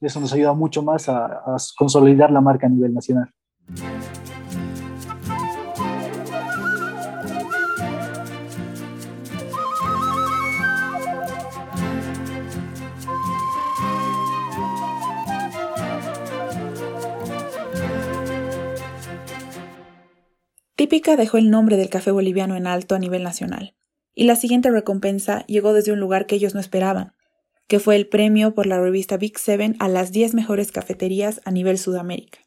eso 0.00 0.20
nos 0.20 0.32
ayuda 0.32 0.52
mucho 0.52 0.82
más 0.82 1.08
a, 1.08 1.26
a 1.26 1.56
consolidar 1.76 2.30
la 2.30 2.40
marca 2.40 2.66
a 2.66 2.70
nivel 2.70 2.92
nacional. 2.92 3.32
Típica 20.88 21.16
dejó 21.16 21.36
el 21.36 21.50
nombre 21.50 21.76
del 21.76 21.90
café 21.90 22.12
boliviano 22.12 22.56
en 22.56 22.66
alto 22.66 22.94
a 22.94 22.98
nivel 22.98 23.22
nacional, 23.22 23.74
y 24.14 24.24
la 24.24 24.36
siguiente 24.36 24.70
recompensa 24.70 25.44
llegó 25.44 25.74
desde 25.74 25.92
un 25.92 26.00
lugar 26.00 26.24
que 26.24 26.36
ellos 26.36 26.54
no 26.54 26.60
esperaban, 26.60 27.12
que 27.66 27.78
fue 27.78 27.94
el 27.94 28.08
premio 28.08 28.54
por 28.54 28.64
la 28.64 28.80
revista 28.80 29.18
Big 29.18 29.38
Seven 29.38 29.76
a 29.80 29.88
las 29.88 30.12
10 30.12 30.32
mejores 30.32 30.72
cafeterías 30.72 31.42
a 31.44 31.50
nivel 31.50 31.76
Sudamérica. 31.76 32.38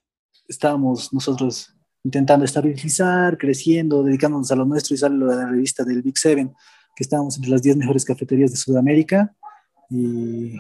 Estábamos 0.48 1.14
nosotros 1.14 1.76
intentando 2.04 2.44
estabilizar, 2.44 3.38
creciendo, 3.38 4.02
dedicándonos 4.02 4.52
a 4.52 4.56
lo 4.56 4.66
nuestro 4.66 4.96
y 4.96 4.98
sale 4.98 5.18
lo 5.18 5.28
de 5.28 5.36
la 5.36 5.46
revista 5.46 5.84
del 5.84 6.02
Big 6.02 6.18
Seven, 6.18 6.52
que 6.96 7.04
estábamos 7.04 7.36
entre 7.36 7.52
las 7.52 7.62
10 7.62 7.78
mejores 7.78 8.06
cafeterías 8.06 8.50
de 8.50 8.58
Sudamérica. 8.58 9.36
Y 9.92 10.56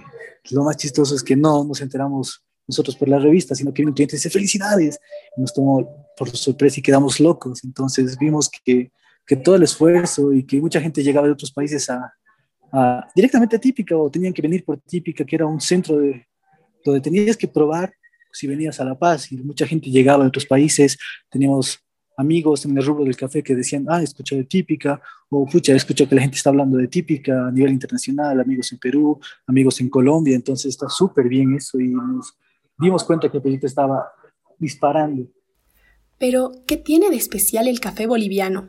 lo 0.51 0.63
más 0.63 0.77
chistoso 0.77 1.15
es 1.15 1.23
que 1.23 1.35
no 1.35 1.63
nos 1.63 1.81
enteramos 1.81 2.45
nosotros 2.71 2.95
por 2.95 3.09
la 3.09 3.19
revista, 3.19 3.53
sino 3.53 3.73
que 3.73 3.85
un 3.85 3.93
cliente 3.93 4.15
dice 4.15 4.29
felicidades. 4.29 4.99
nos 5.37 5.53
tomó 5.53 6.07
por 6.17 6.29
sorpresa 6.29 6.79
y 6.79 6.83
quedamos 6.83 7.19
locos. 7.19 7.63
Entonces 7.63 8.17
vimos 8.17 8.49
que, 8.49 8.91
que, 9.25 9.35
todo 9.35 9.55
el 9.55 9.63
esfuerzo 9.63 10.33
y 10.33 10.43
que 10.43 10.59
mucha 10.59 10.81
gente 10.81 11.03
llegaba 11.03 11.27
de 11.27 11.33
otros 11.33 11.51
países 11.51 11.89
a, 11.89 12.13
directamente 13.15 13.55
a 13.57 13.59
Típica 13.59 13.95
o 13.97 14.09
tenían 14.09 14.33
que 14.33 14.41
venir 14.41 14.63
por 14.63 14.79
Típica, 14.79 15.25
que 15.25 15.35
era 15.35 15.45
un 15.45 15.59
centro 15.59 15.97
de, 15.97 16.25
donde 16.83 17.01
tenías 17.01 17.37
que 17.37 17.47
probar 17.47 17.93
si 18.31 18.47
venías 18.47 18.79
a 18.79 18.85
La 18.85 18.97
Paz 18.97 19.31
y 19.31 19.37
mucha 19.37 19.67
gente 19.67 19.89
llegaba 19.89 20.23
de 20.23 20.29
otros 20.29 20.45
países, 20.45 20.97
teníamos 21.29 21.79
amigos 22.15 22.65
en 22.65 22.77
el 22.77 22.85
rubro 22.85 23.03
del 23.03 23.15
café 23.15 23.43
que 23.43 23.55
decían, 23.55 23.85
ah, 23.89 24.01
escucho 24.01 24.35
de 24.35 24.45
típica, 24.45 25.01
o 25.29 25.45
pucha, 25.45 25.73
escucho 25.73 26.07
que 26.07 26.15
la 26.15 26.21
gente 26.21 26.37
está 26.37 26.49
hablando 26.49 26.77
de 26.77 26.87
típica 26.87 27.47
a 27.47 27.51
nivel 27.51 27.73
internacional, 27.73 28.39
amigos 28.39 28.71
en 28.71 28.77
Perú, 28.77 29.19
amigos 29.47 29.81
en 29.81 29.89
Colombia, 29.89 30.35
entonces 30.35 30.67
está 30.67 30.87
súper 30.87 31.27
bien 31.27 31.55
eso 31.55 31.79
y 31.79 31.89
nos 31.89 32.37
dimos 32.81 33.03
cuenta 33.03 33.29
que 33.29 33.37
el 33.37 33.41
proyecto 33.41 33.67
estaba 33.67 34.11
disparando. 34.57 35.27
Pero, 36.17 36.51
¿qué 36.67 36.77
tiene 36.77 37.09
de 37.09 37.15
especial 37.15 37.67
el 37.67 37.79
café 37.79 38.07
boliviano? 38.07 38.67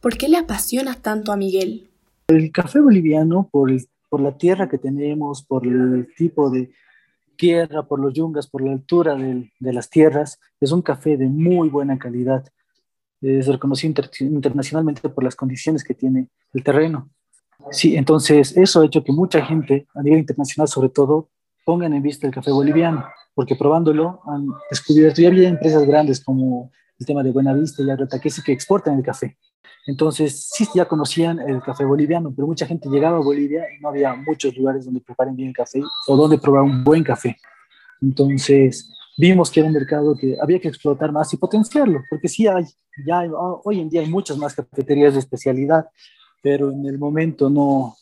¿Por 0.00 0.16
qué 0.16 0.28
le 0.28 0.38
apasiona 0.38 0.94
tanto 0.94 1.32
a 1.32 1.36
Miguel? 1.36 1.90
El 2.28 2.50
café 2.52 2.80
boliviano, 2.80 3.48
por, 3.50 3.70
por 4.08 4.20
la 4.20 4.36
tierra 4.36 4.68
que 4.68 4.78
tenemos, 4.78 5.42
por 5.44 5.66
el 5.66 6.08
tipo 6.16 6.50
de, 6.50 6.70
tierra, 7.40 7.84
por 7.84 7.98
los 7.98 8.12
yungas, 8.12 8.46
por 8.46 8.60
la 8.62 8.72
altura 8.72 9.14
de, 9.14 9.50
de 9.58 9.72
las 9.72 9.88
tierras. 9.88 10.38
Es 10.60 10.72
un 10.72 10.82
café 10.82 11.16
de 11.16 11.26
muy 11.26 11.70
buena 11.70 11.98
calidad. 11.98 12.44
Es 13.22 13.46
reconocido 13.46 13.94
internacionalmente 14.20 15.08
por 15.08 15.24
las 15.24 15.34
condiciones 15.34 15.82
que 15.82 15.94
tiene 15.94 16.28
el 16.52 16.62
terreno. 16.62 17.08
Sí, 17.70 17.96
entonces 17.96 18.54
eso 18.56 18.82
ha 18.82 18.86
hecho 18.86 19.02
que 19.02 19.12
mucha 19.12 19.44
gente, 19.44 19.86
a 19.94 20.02
nivel 20.02 20.20
internacional 20.20 20.68
sobre 20.68 20.90
todo, 20.90 21.30
pongan 21.70 21.92
en 21.94 22.02
vista 22.02 22.26
el 22.26 22.34
café 22.34 22.50
boliviano, 22.50 23.04
porque 23.32 23.54
probándolo 23.54 24.22
han 24.26 24.48
descubierto, 24.68 25.22
ya 25.22 25.28
había 25.28 25.48
empresas 25.48 25.84
grandes 25.86 26.18
como 26.18 26.72
el 26.98 27.06
tema 27.06 27.22
de 27.22 27.30
Buenavista 27.30 27.80
y 27.84 27.88
Agrotaquesi 27.88 28.42
que 28.42 28.50
exportan 28.50 28.96
el 28.96 29.04
café. 29.04 29.38
Entonces, 29.86 30.48
sí, 30.52 30.66
ya 30.74 30.86
conocían 30.86 31.38
el 31.38 31.62
café 31.62 31.84
boliviano, 31.84 32.32
pero 32.34 32.48
mucha 32.48 32.66
gente 32.66 32.88
llegaba 32.88 33.18
a 33.18 33.20
Bolivia 33.20 33.62
y 33.72 33.80
no 33.80 33.90
había 33.90 34.16
muchos 34.16 34.56
lugares 34.56 34.84
donde 34.84 35.00
preparen 35.00 35.36
bien 35.36 35.50
el 35.50 35.54
café 35.54 35.80
o 36.08 36.16
donde 36.16 36.38
probar 36.38 36.62
un 36.62 36.82
buen 36.82 37.04
café. 37.04 37.36
Entonces, 38.02 38.90
vimos 39.16 39.48
que 39.48 39.60
era 39.60 39.68
un 39.68 39.72
mercado 39.72 40.16
que 40.16 40.36
había 40.42 40.58
que 40.58 40.66
explotar 40.66 41.12
más 41.12 41.32
y 41.32 41.36
potenciarlo, 41.36 42.02
porque 42.10 42.26
sí 42.26 42.48
hay, 42.48 42.64
ya 43.06 43.22
hoy 43.62 43.78
en 43.78 43.88
día 43.88 44.00
hay 44.00 44.10
muchas 44.10 44.36
más 44.36 44.56
cafeterías 44.56 45.12
de 45.12 45.20
especialidad, 45.20 45.86
pero 46.42 46.72
en 46.72 46.84
el 46.84 46.98
momento 46.98 47.48
no, 47.48 47.94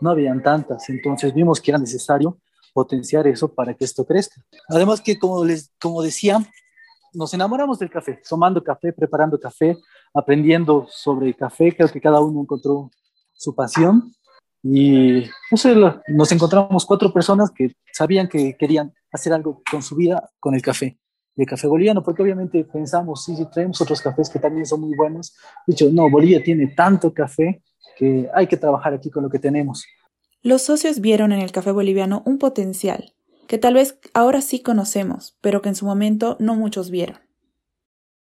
no 0.00 0.10
habían 0.10 0.40
tantas. 0.44 0.88
Entonces, 0.90 1.34
vimos 1.34 1.60
que 1.60 1.72
era 1.72 1.78
necesario 1.80 2.38
potenciar 2.76 3.26
eso 3.26 3.48
para 3.48 3.72
que 3.72 3.86
esto 3.86 4.04
crezca. 4.04 4.38
Además 4.68 5.00
que, 5.00 5.18
como, 5.18 5.42
les, 5.46 5.72
como 5.80 6.02
decía, 6.02 6.38
nos 7.14 7.32
enamoramos 7.32 7.78
del 7.78 7.88
café, 7.88 8.20
tomando 8.28 8.62
café, 8.62 8.92
preparando 8.92 9.40
café, 9.40 9.78
aprendiendo 10.12 10.86
sobre 10.90 11.32
café, 11.32 11.74
creo 11.74 11.88
que 11.88 12.02
cada 12.02 12.20
uno 12.20 12.42
encontró 12.42 12.90
su 13.32 13.54
pasión 13.54 14.12
y 14.62 15.24
eso 15.50 16.02
nos 16.08 16.32
encontramos 16.32 16.84
cuatro 16.84 17.10
personas 17.14 17.50
que 17.50 17.72
sabían 17.90 18.28
que 18.28 18.54
querían 18.58 18.92
hacer 19.10 19.32
algo 19.32 19.62
con 19.70 19.80
su 19.82 19.96
vida 19.96 20.28
con 20.38 20.54
el 20.54 20.60
café, 20.60 20.98
el 21.34 21.46
café 21.46 21.66
boliviano, 21.68 22.02
porque 22.02 22.22
obviamente 22.22 22.62
pensamos, 22.64 23.24
sí, 23.24 23.34
sí, 23.36 23.46
traemos 23.50 23.80
otros 23.80 24.02
cafés 24.02 24.28
que 24.28 24.38
también 24.38 24.66
son 24.66 24.82
muy 24.82 24.94
buenos. 24.94 25.34
Dicho, 25.66 25.88
no, 25.90 26.10
Bolivia 26.10 26.42
tiene 26.42 26.66
tanto 26.76 27.14
café 27.14 27.62
que 27.96 28.28
hay 28.34 28.46
que 28.46 28.58
trabajar 28.58 28.92
aquí 28.92 29.08
con 29.08 29.22
lo 29.22 29.30
que 29.30 29.38
tenemos. 29.38 29.86
Los 30.46 30.62
socios 30.62 31.00
vieron 31.00 31.32
en 31.32 31.40
el 31.40 31.50
café 31.50 31.72
boliviano 31.72 32.22
un 32.24 32.38
potencial 32.38 33.14
que 33.48 33.58
tal 33.58 33.74
vez 33.74 33.98
ahora 34.14 34.40
sí 34.40 34.62
conocemos, 34.62 35.36
pero 35.40 35.60
que 35.60 35.70
en 35.70 35.74
su 35.74 35.86
momento 35.86 36.36
no 36.38 36.54
muchos 36.54 36.88
vieron. 36.88 37.16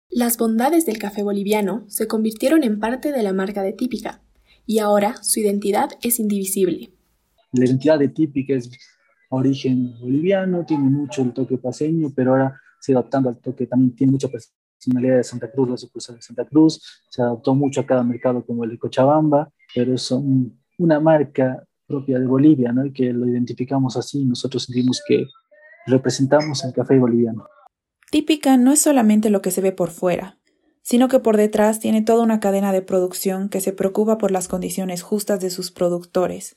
Las 0.08 0.38
bondades 0.38 0.86
del 0.86 0.98
café 0.98 1.24
boliviano 1.24 1.84
se 1.88 2.06
convirtieron 2.06 2.62
en 2.62 2.78
parte 2.78 3.10
de 3.10 3.24
la 3.24 3.32
marca 3.32 3.62
de 3.62 3.72
Típica, 3.72 4.22
y 4.66 4.78
ahora 4.78 5.16
su 5.20 5.40
identidad 5.40 5.90
es 6.00 6.20
indivisible. 6.20 6.92
La 7.54 7.64
identidad 7.64 7.98
de 7.98 8.06
Típica 8.06 8.54
es 8.54 8.70
origen 9.30 9.98
boliviano, 9.98 10.64
tiene 10.64 10.84
mucho 10.84 11.22
el 11.22 11.32
toque 11.32 11.58
paseño, 11.58 12.12
pero 12.14 12.34
ahora 12.34 12.54
se 12.78 12.92
adaptando 12.92 13.30
al 13.30 13.40
toque, 13.40 13.66
también 13.66 13.96
tiene 13.96 14.12
mucha 14.12 14.28
personalidad 14.28 15.16
de 15.16 15.24
Santa 15.24 15.50
Cruz, 15.50 15.70
la 15.70 15.76
sucursal 15.76 16.14
de 16.14 16.22
Santa 16.22 16.44
Cruz, 16.44 17.02
se 17.10 17.20
adaptó 17.20 17.56
mucho 17.56 17.80
a 17.80 17.86
cada 17.86 18.04
mercado 18.04 18.46
como 18.46 18.62
el 18.62 18.70
de 18.70 18.78
Cochabamba, 18.78 19.52
pero 19.74 19.94
es 19.94 20.08
una 20.78 21.00
marca 21.00 21.66
propia 21.92 22.18
de 22.18 22.26
Bolivia, 22.26 22.72
¿no? 22.72 22.86
Y 22.86 22.92
que 22.92 23.12
lo 23.12 23.28
identificamos 23.28 23.96
así, 23.96 24.24
nosotros 24.24 24.64
sentimos 24.64 25.02
que 25.06 25.26
representamos 25.86 26.64
el 26.64 26.72
café 26.72 26.98
boliviano. 26.98 27.46
Típica 28.10 28.56
no 28.56 28.72
es 28.72 28.80
solamente 28.80 29.30
lo 29.30 29.42
que 29.42 29.50
se 29.50 29.60
ve 29.60 29.72
por 29.72 29.90
fuera, 29.90 30.38
sino 30.82 31.08
que 31.08 31.18
por 31.18 31.36
detrás 31.36 31.80
tiene 31.80 32.02
toda 32.02 32.22
una 32.22 32.40
cadena 32.40 32.72
de 32.72 32.82
producción 32.82 33.48
que 33.48 33.60
se 33.60 33.72
preocupa 33.72 34.18
por 34.18 34.30
las 34.30 34.48
condiciones 34.48 35.02
justas 35.02 35.40
de 35.40 35.50
sus 35.50 35.70
productores, 35.70 36.56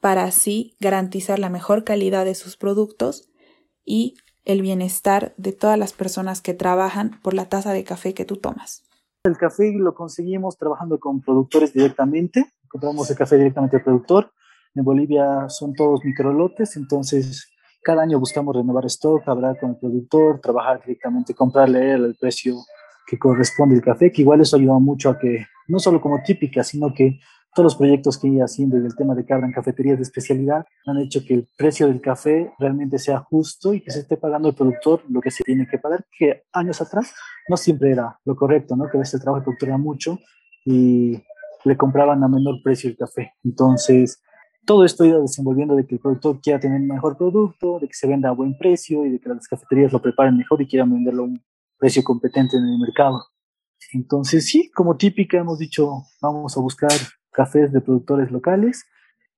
para 0.00 0.24
así 0.24 0.76
garantizar 0.78 1.38
la 1.38 1.50
mejor 1.50 1.84
calidad 1.84 2.24
de 2.24 2.34
sus 2.34 2.56
productos 2.56 3.28
y 3.84 4.14
el 4.44 4.62
bienestar 4.62 5.34
de 5.36 5.52
todas 5.52 5.78
las 5.78 5.92
personas 5.92 6.40
que 6.40 6.54
trabajan 6.54 7.20
por 7.22 7.34
la 7.34 7.48
taza 7.48 7.72
de 7.72 7.82
café 7.82 8.14
que 8.14 8.24
tú 8.24 8.36
tomas. 8.36 8.84
El 9.24 9.36
café 9.36 9.72
lo 9.76 9.94
conseguimos 9.94 10.56
trabajando 10.56 11.00
con 11.00 11.20
productores 11.20 11.72
directamente, 11.72 12.46
compramos 12.68 13.10
el 13.10 13.16
café 13.16 13.36
directamente 13.36 13.78
al 13.78 13.82
productor, 13.82 14.32
en 14.76 14.84
Bolivia 14.84 15.48
son 15.48 15.72
todos 15.72 16.04
microlotes, 16.04 16.76
entonces 16.76 17.50
cada 17.82 18.02
año 18.02 18.18
buscamos 18.18 18.54
renovar 18.54 18.84
stock, 18.86 19.26
hablar 19.28 19.58
con 19.58 19.70
el 19.70 19.76
productor, 19.76 20.40
trabajar 20.40 20.80
directamente, 20.84 21.34
comprarle 21.34 21.92
el 21.92 22.16
precio 22.20 22.56
que 23.06 23.18
corresponde 23.18 23.76
al 23.76 23.82
café, 23.82 24.10
que 24.12 24.22
igual 24.22 24.40
eso 24.40 24.56
ayuda 24.56 24.78
mucho 24.78 25.10
a 25.10 25.18
que, 25.18 25.46
no 25.68 25.78
solo 25.78 26.00
como 26.00 26.20
típica, 26.22 26.62
sino 26.64 26.92
que 26.92 27.20
todos 27.54 27.64
los 27.64 27.76
proyectos 27.76 28.18
que 28.18 28.28
iba 28.28 28.44
haciendo 28.44 28.76
en 28.76 28.84
el 28.84 28.94
tema 28.94 29.14
de 29.14 29.24
que 29.24 29.32
abran 29.32 29.50
cafeterías 29.50 29.96
de 29.96 30.02
especialidad 30.02 30.66
han 30.84 30.98
hecho 30.98 31.20
que 31.26 31.32
el 31.32 31.48
precio 31.56 31.86
del 31.86 32.02
café 32.02 32.52
realmente 32.58 32.98
sea 32.98 33.20
justo 33.20 33.72
y 33.72 33.80
que 33.80 33.90
se 33.90 34.00
esté 34.00 34.18
pagando 34.18 34.48
al 34.48 34.54
productor 34.54 35.02
lo 35.08 35.22
que 35.22 35.30
se 35.30 35.42
tiene 35.42 35.66
que 35.66 35.78
pagar, 35.78 36.04
que 36.18 36.42
años 36.52 36.82
atrás 36.82 37.14
no 37.48 37.56
siempre 37.56 37.92
era 37.92 38.18
lo 38.26 38.36
correcto, 38.36 38.76
¿no? 38.76 38.90
Que 38.90 38.98
a 38.98 39.00
veces 39.00 39.14
el 39.14 39.20
trabajo 39.20 39.40
del 39.40 39.44
productor 39.44 39.68
era 39.70 39.78
mucho 39.78 40.18
y 40.66 41.22
le 41.64 41.76
compraban 41.76 42.22
a 42.22 42.28
menor 42.28 42.56
precio 42.62 42.90
el 42.90 42.96
café. 42.96 43.32
Entonces, 43.42 44.20
todo 44.66 44.84
esto 44.84 45.04
ha 45.04 45.06
ido 45.06 45.22
desenvolviendo 45.22 45.76
de 45.76 45.86
que 45.86 45.94
el 45.94 46.00
productor 46.00 46.40
quiera 46.40 46.58
tener 46.58 46.80
mejor 46.80 47.16
producto, 47.16 47.78
de 47.78 47.86
que 47.86 47.94
se 47.94 48.06
venda 48.06 48.28
a 48.28 48.32
buen 48.32 48.58
precio 48.58 49.06
y 49.06 49.10
de 49.10 49.20
que 49.20 49.28
las 49.28 49.46
cafeterías 49.46 49.92
lo 49.92 50.02
preparen 50.02 50.36
mejor 50.36 50.60
y 50.60 50.66
quieran 50.66 50.92
venderlo 50.92 51.22
a 51.22 51.26
un 51.26 51.42
precio 51.78 52.02
competente 52.02 52.56
en 52.56 52.64
el 52.64 52.78
mercado. 52.78 53.24
Entonces, 53.92 54.46
sí, 54.46 54.70
como 54.74 54.96
típica 54.96 55.38
hemos 55.38 55.58
dicho, 55.58 56.02
vamos 56.20 56.56
a 56.56 56.60
buscar 56.60 56.90
cafés 57.30 57.72
de 57.72 57.80
productores 57.80 58.30
locales, 58.32 58.84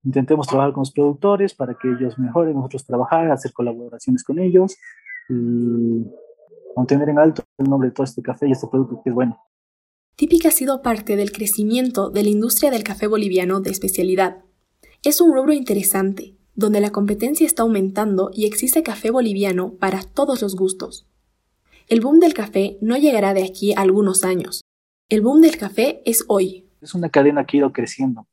intentemos 0.03 0.47
trabajar 0.47 0.73
con 0.73 0.81
los 0.83 0.93
productores 0.93 1.55
para 1.55 1.75
que 1.75 1.89
ellos 1.89 2.19
mejoren, 2.19 2.55
nosotros 2.55 2.87
trabajar, 2.87 3.31
hacer 3.31 3.53
colaboraciones 3.53 4.25
con 4.25 4.39
ellos 4.39 4.77
y 5.29 6.07
mantener 6.75 7.11
en 7.11 7.19
alto 7.19 7.43
el 7.59 7.69
nombre 7.69 7.91
de 7.91 7.95
todo 7.95 8.05
este 8.05 8.23
café 8.23 8.49
y 8.49 8.53
este 8.53 8.67
producto 8.69 9.03
que 9.03 9.11
es 9.11 9.15
bueno. 9.15 9.39
Típica 10.17 10.49
ha 10.49 10.53
sido 10.53 10.81
parte 10.81 11.17
del 11.17 11.33
crecimiento 11.33 12.09
de 12.11 12.23
la 12.23 12.31
industria 12.31 12.71
del 12.71 12.83
café 12.83 13.07
boliviano 13.07 13.61
de 13.61 13.71
especialidad 13.71 14.48
es 15.05 15.21
un 15.21 15.33
rubro 15.33 15.53
interesante, 15.53 16.35
donde 16.55 16.81
la 16.81 16.91
competencia 16.91 17.47
está 17.47 17.63
aumentando 17.63 18.31
y 18.35 18.47
existe 18.47 18.83
café 18.83 19.11
boliviano 19.11 19.75
para 19.75 20.03
todos 20.03 20.43
los 20.43 20.57
gustos. 20.57 21.07
El 21.89 22.01
boom 22.01 22.19
del 22.19 22.35
café 22.35 22.79
no 22.81 22.97
llegará 22.97 23.33
de 23.33 23.45
aquí 23.45 23.73
a 23.73 23.81
algunos 23.81 24.25
años. 24.25 24.63
El 25.09 25.23
boom 25.23 25.41
del 25.41 25.57
café 25.57 26.03
es 26.05 26.25
hoy. 26.27 26.69
Es 26.81 26.95
una 26.95 27.09
cadena 27.09 27.47
que 27.47 27.57
ha 27.57 27.61
ido 27.61 27.73
creciendo 27.73 28.27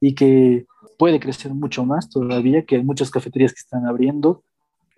y 0.00 0.14
que 0.14 0.66
puede 0.98 1.20
crecer 1.20 1.54
mucho 1.54 1.84
más 1.84 2.10
todavía, 2.10 2.64
que 2.64 2.76
hay 2.76 2.82
muchas 2.82 3.10
cafeterías 3.10 3.52
que 3.52 3.60
están 3.60 3.86
abriendo 3.86 4.42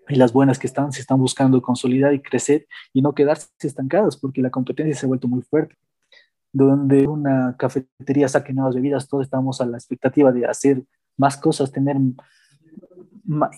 y 0.08 0.16
las 0.16 0.32
buenas 0.32 0.58
que 0.58 0.66
están 0.66 0.92
se 0.92 1.00
están 1.00 1.18
buscando 1.18 1.62
consolidar 1.62 2.12
y 2.14 2.20
crecer 2.20 2.66
y 2.92 3.02
no 3.02 3.14
quedarse 3.14 3.48
estancadas 3.60 4.16
porque 4.16 4.42
la 4.42 4.50
competencia 4.50 4.94
se 4.94 5.06
ha 5.06 5.08
vuelto 5.08 5.28
muy 5.28 5.42
fuerte. 5.42 5.76
Donde 6.52 7.06
una 7.06 7.54
cafetería 7.58 8.28
saque 8.28 8.52
nuevas 8.52 8.74
bebidas, 8.74 9.08
todos 9.08 9.24
estamos 9.24 9.60
a 9.60 9.66
la 9.66 9.76
expectativa 9.76 10.32
de 10.32 10.46
hacer 10.46 10.84
más 11.22 11.36
cosas, 11.36 11.70
tener, 11.70 11.96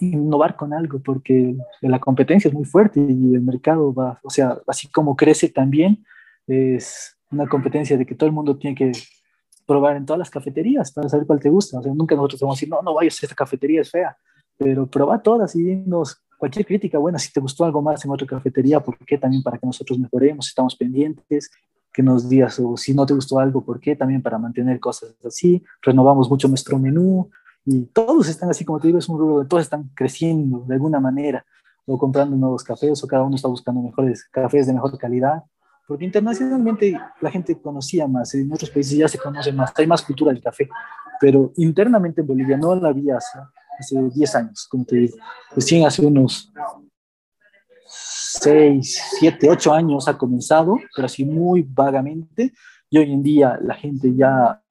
innovar 0.00 0.54
con 0.56 0.72
algo, 0.72 1.00
porque 1.00 1.56
la 1.80 1.98
competencia 1.98 2.48
es 2.48 2.54
muy 2.54 2.64
fuerte 2.64 3.00
y 3.00 3.34
el 3.34 3.40
mercado 3.40 3.92
va, 3.92 4.20
o 4.22 4.30
sea, 4.30 4.58
así 4.66 4.88
como 4.88 5.16
crece 5.16 5.48
también, 5.48 6.04
es 6.46 7.16
una 7.30 7.48
competencia 7.48 7.96
de 7.96 8.04
que 8.04 8.14
todo 8.14 8.28
el 8.28 8.34
mundo 8.34 8.56
tiene 8.56 8.76
que 8.76 8.92
probar 9.66 9.96
en 9.96 10.04
todas 10.04 10.18
las 10.18 10.30
cafeterías 10.30 10.92
para 10.92 11.08
saber 11.08 11.26
cuál 11.26 11.40
te 11.40 11.48
gusta. 11.48 11.78
O 11.78 11.82
sea, 11.82 11.92
nunca 11.94 12.14
nosotros 12.14 12.40
vamos 12.42 12.56
a 12.56 12.58
decir, 12.58 12.68
no, 12.68 12.82
no 12.82 12.94
vayas, 12.94 13.22
esta 13.22 13.34
cafetería 13.34 13.80
es 13.80 13.90
fea, 13.90 14.16
pero 14.58 14.86
proba 14.86 15.22
todas 15.22 15.56
y 15.56 15.62
dinos 15.62 16.20
cualquier 16.38 16.66
crítica 16.66 16.98
buena, 16.98 17.18
si 17.18 17.32
te 17.32 17.40
gustó 17.40 17.64
algo 17.64 17.80
más 17.80 18.04
en 18.04 18.10
otra 18.10 18.26
cafetería, 18.26 18.80
¿por 18.80 18.98
qué? 18.98 19.16
También 19.16 19.42
para 19.42 19.56
que 19.56 19.66
nosotros 19.66 19.98
mejoremos, 19.98 20.48
estamos 20.48 20.76
pendientes, 20.76 21.50
que 21.94 22.02
nos 22.02 22.28
digas, 22.28 22.58
o 22.58 22.76
si 22.76 22.92
no 22.92 23.06
te 23.06 23.14
gustó 23.14 23.38
algo, 23.38 23.64
¿por 23.64 23.80
qué? 23.80 23.96
También 23.96 24.20
para 24.20 24.36
mantener 24.36 24.78
cosas 24.80 25.16
así, 25.24 25.62
renovamos 25.80 26.28
mucho 26.28 26.48
nuestro 26.48 26.78
menú, 26.78 27.30
y 27.64 27.86
todos 27.86 28.28
están 28.28 28.50
así, 28.50 28.64
como 28.64 28.78
te 28.78 28.88
digo, 28.88 28.98
es 28.98 29.08
un 29.08 29.18
rubro 29.18 29.46
todos 29.46 29.62
están 29.62 29.90
creciendo 29.94 30.64
de 30.66 30.74
alguna 30.74 31.00
manera, 31.00 31.44
o 31.86 31.98
comprando 31.98 32.36
nuevos 32.36 32.62
cafés, 32.64 33.02
o 33.02 33.06
cada 33.06 33.24
uno 33.24 33.36
está 33.36 33.48
buscando 33.48 33.82
mejores 33.82 34.24
cafés 34.24 34.66
de 34.66 34.72
mejor 34.72 34.96
calidad, 34.98 35.42
porque 35.86 36.04
internacionalmente 36.04 36.98
la 37.20 37.30
gente 37.30 37.60
conocía 37.60 38.06
más, 38.06 38.34
en 38.34 38.52
otros 38.52 38.70
países 38.70 38.96
ya 38.96 39.08
se 39.08 39.18
conoce 39.18 39.52
más, 39.52 39.72
hay 39.76 39.86
más 39.86 40.02
cultura 40.02 40.32
del 40.32 40.42
café, 40.42 40.68
pero 41.20 41.52
internamente 41.56 42.20
en 42.20 42.26
Bolivia 42.26 42.56
no 42.56 42.74
la 42.74 42.88
había 42.88 43.18
hace, 43.18 43.38
hace 43.78 44.10
10 44.10 44.34
años, 44.34 44.66
como 44.70 44.84
te 44.84 44.96
digo, 44.96 45.16
recién 45.54 45.86
hace 45.86 46.04
unos 46.04 46.52
6, 47.86 49.02
7, 49.20 49.48
8 49.48 49.72
años 49.72 50.08
ha 50.08 50.18
comenzado, 50.18 50.76
pero 50.94 51.06
así 51.06 51.24
muy 51.24 51.62
vagamente, 51.62 52.52
y 52.90 52.98
hoy 52.98 53.12
en 53.12 53.22
día 53.22 53.58
la 53.62 53.74
gente 53.74 54.14
ya 54.14 54.62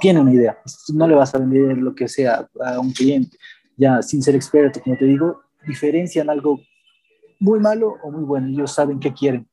tiene 0.00 0.20
una 0.20 0.32
idea, 0.32 0.58
no 0.94 1.06
le 1.06 1.14
vas 1.14 1.34
a 1.34 1.38
vender 1.38 1.78
lo 1.78 1.94
que 1.94 2.08
sea 2.08 2.48
a 2.64 2.80
un 2.80 2.92
cliente, 2.92 3.36
ya 3.76 4.02
sin 4.02 4.22
ser 4.22 4.34
experto, 4.34 4.80
como 4.80 4.96
te 4.96 5.04
digo, 5.04 5.42
diferencian 5.66 6.28
algo 6.30 6.60
muy 7.38 7.60
malo 7.60 7.96
o 8.02 8.10
muy 8.10 8.24
bueno, 8.24 8.48
ellos 8.48 8.72
saben 8.72 8.98
qué 8.98 9.12
quieren 9.12 9.50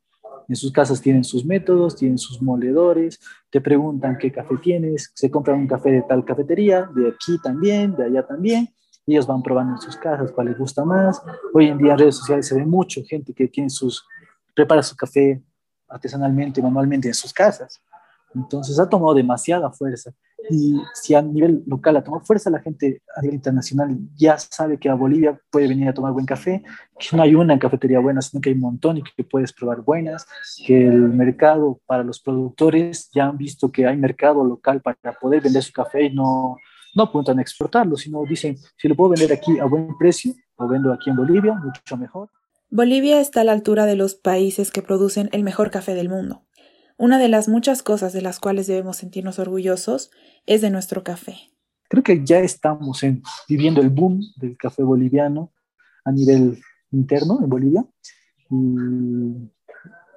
en 0.48 0.56
sus 0.56 0.72
casas 0.72 1.02
tienen 1.02 1.24
sus 1.24 1.46
métodos, 1.46 1.96
tienen 1.96 2.17
sus 2.17 2.41
moledores, 2.41 3.20
te 3.50 3.60
preguntan 3.60 4.17
qué 4.17 4.32
café 4.32 4.56
tienes, 4.58 5.12
se 5.13 5.30
compran 5.30 5.60
un 5.60 5.67
café 5.67 5.91
de 5.91 6.02
tal 6.04 6.24
cafetería, 6.24 6.89
de 6.96 7.10
aquí 7.10 7.38
también, 7.43 7.96
de 7.96 8.06
allá 8.06 8.26
también. 8.26 8.70
Ellos 9.06 9.28
van 9.28 9.41
probando 9.41 9.74
en 9.74 9.82
sus 9.82 9.96
casas 9.98 10.32
cuál 10.32 10.48
les 10.48 10.58
gusta 10.58 10.84
más. 10.86 11.22
Hoy 11.54 11.67
en 11.67 11.78
día 11.78 11.93
en 11.93 12.00
redes 12.00 12.15
sociales 12.15 12.48
se 12.48 12.56
ve 12.56 12.65
mucho 12.65 13.02
gente 13.08 13.34
que 13.34 13.48
tiene 13.48 13.70
sus, 13.70 14.06
prepara 14.54 14.84
su 14.84 14.96
café 14.96 15.41
artesanalmente, 15.88 16.62
manualmente 16.62 17.08
en 17.08 17.13
sus 17.13 17.34
casas. 17.34 17.82
Entonces 18.38 18.80
ha 18.80 18.88
tomado 18.88 19.13
demasiada 19.13 19.71
fuerza. 19.71 20.12
Y 20.50 20.80
si 20.93 21.13
a 21.13 21.21
nivel 21.21 21.63
local 21.65 21.97
ha 21.97 22.04
tomado 22.04 22.23
fuerza, 22.23 22.50
la 22.50 22.60
gente 22.60 23.02
a 23.15 23.21
nivel 23.21 23.36
internacional 23.36 23.97
ya 24.15 24.38
sabe 24.38 24.78
que 24.78 24.88
a 24.88 24.93
Bolivia 24.93 25.39
puede 25.50 25.67
venir 25.67 25.89
a 25.89 25.93
tomar 25.93 26.13
buen 26.13 26.26
café, 26.26 26.63
que 26.97 27.17
no 27.17 27.23
hay 27.23 27.36
una 27.36 27.60
cafetería 27.60 28.00
buena, 28.00 28.21
sino 28.21 28.39
que 28.39 28.50
hay 28.50 28.56
un 28.56 28.62
montón 28.62 28.97
y 28.97 29.04
que 29.04 29.23
puedes 29.23 29.52
probar 29.52 29.82
buenas, 29.82 30.26
que 30.65 30.88
el 30.88 31.10
mercado 31.10 31.82
para 31.86 32.04
los 32.04 32.21
productores 32.21 33.10
ya 33.13 33.26
han 33.26 33.38
visto 33.38 33.71
que 33.71 33.88
hay 33.88 33.97
mercado 33.97 34.45
local 34.45 34.82
para 34.82 35.13
poder 35.19 35.41
vender 35.41 35.63
su 35.63 35.73
café 35.73 36.04
y 36.04 36.13
no, 36.13 36.56
no 36.95 37.04
apuntan 37.04 37.39
a 37.39 37.41
exportarlo, 37.41 37.97
sino 37.97 38.23
dicen, 38.23 38.58
si 38.78 38.88
lo 38.88 38.95
puedo 38.95 39.12
vender 39.12 39.34
aquí 39.34 39.60
a 39.60 39.65
buen 39.65 39.97
precio, 39.97 40.34
lo 40.58 40.67
vendo 40.67 40.93
aquí 40.93 41.10
en 41.10 41.17
Bolivia, 41.17 41.54
mucho 41.54 41.97
mejor. 41.97 42.30
Bolivia 42.69 43.19
está 43.21 43.41
a 43.41 43.43
la 43.43 43.54
altura 43.54 43.86
de 43.86 43.95
los 43.95 44.15
países 44.15 44.71
que 44.71 44.82
producen 44.82 45.30
el 45.32 45.43
mejor 45.43 45.71
café 45.71 45.93
del 45.93 46.10
mundo. 46.10 46.47
Una 47.00 47.20
de 47.20 47.28
las 47.28 47.48
muchas 47.48 47.84
cosas 47.84 48.12
de 48.12 48.24
las 48.24 48.40
cuales 48.40 48.66
debemos 48.66 48.98
sentirnos 48.98 49.38
orgullosos 49.38 50.10
es 50.48 50.62
de 50.62 50.72
nuestro 50.72 51.04
café. 51.04 51.38
Creo 51.90 52.02
que 52.02 52.26
ya 52.26 52.40
estamos 52.40 53.02
viviendo 53.48 53.82
el 53.82 53.92
boom 53.92 54.20
del 54.38 54.58
café 54.58 54.82
boliviano 54.82 55.54
a 56.06 56.12
nivel 56.12 56.60
interno 56.92 57.40
en 57.44 57.50
Bolivia. 57.50 57.86
Y 58.50 59.52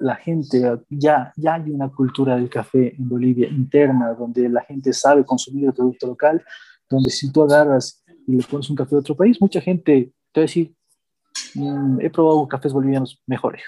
la 0.00 0.16
gente, 0.16 0.62
ya, 0.88 1.34
ya 1.36 1.54
hay 1.54 1.70
una 1.70 1.90
cultura 1.90 2.36
del 2.36 2.48
café 2.48 2.96
en 2.96 3.06
Bolivia 3.06 3.46
interna, 3.48 4.14
donde 4.14 4.48
la 4.48 4.62
gente 4.62 4.94
sabe 4.94 5.22
consumir 5.22 5.66
el 5.66 5.74
producto 5.74 6.06
local, 6.06 6.42
donde 6.88 7.10
si 7.10 7.30
tú 7.30 7.42
agarras 7.42 8.02
y 8.26 8.36
le 8.36 8.42
pones 8.44 8.70
un 8.70 8.76
café 8.76 8.94
de 8.94 9.00
otro 9.00 9.14
país, 9.14 9.36
mucha 9.38 9.60
gente 9.60 10.14
te 10.32 10.40
va 10.40 10.44
a 10.44 10.46
decir, 10.46 10.74
mm, 11.56 12.00
he 12.00 12.08
probado 12.08 12.48
cafés 12.48 12.72
bolivianos 12.72 13.22
mejores 13.26 13.62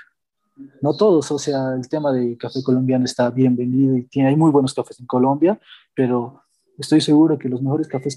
no 0.80 0.96
todos, 0.96 1.30
o 1.30 1.38
sea, 1.38 1.74
el 1.74 1.88
tema 1.88 2.12
del 2.12 2.36
café 2.36 2.62
colombiano 2.62 3.04
está 3.04 3.30
bien 3.30 3.56
vendido 3.56 3.96
y 3.96 4.04
tiene, 4.04 4.30
hay 4.30 4.36
muy 4.36 4.50
buenos 4.50 4.74
cafés 4.74 5.00
en 5.00 5.06
Colombia, 5.06 5.58
pero 5.94 6.42
estoy 6.78 7.00
seguro 7.00 7.38
que 7.38 7.48
los 7.48 7.62
mejores 7.62 7.88
cafés 7.88 8.16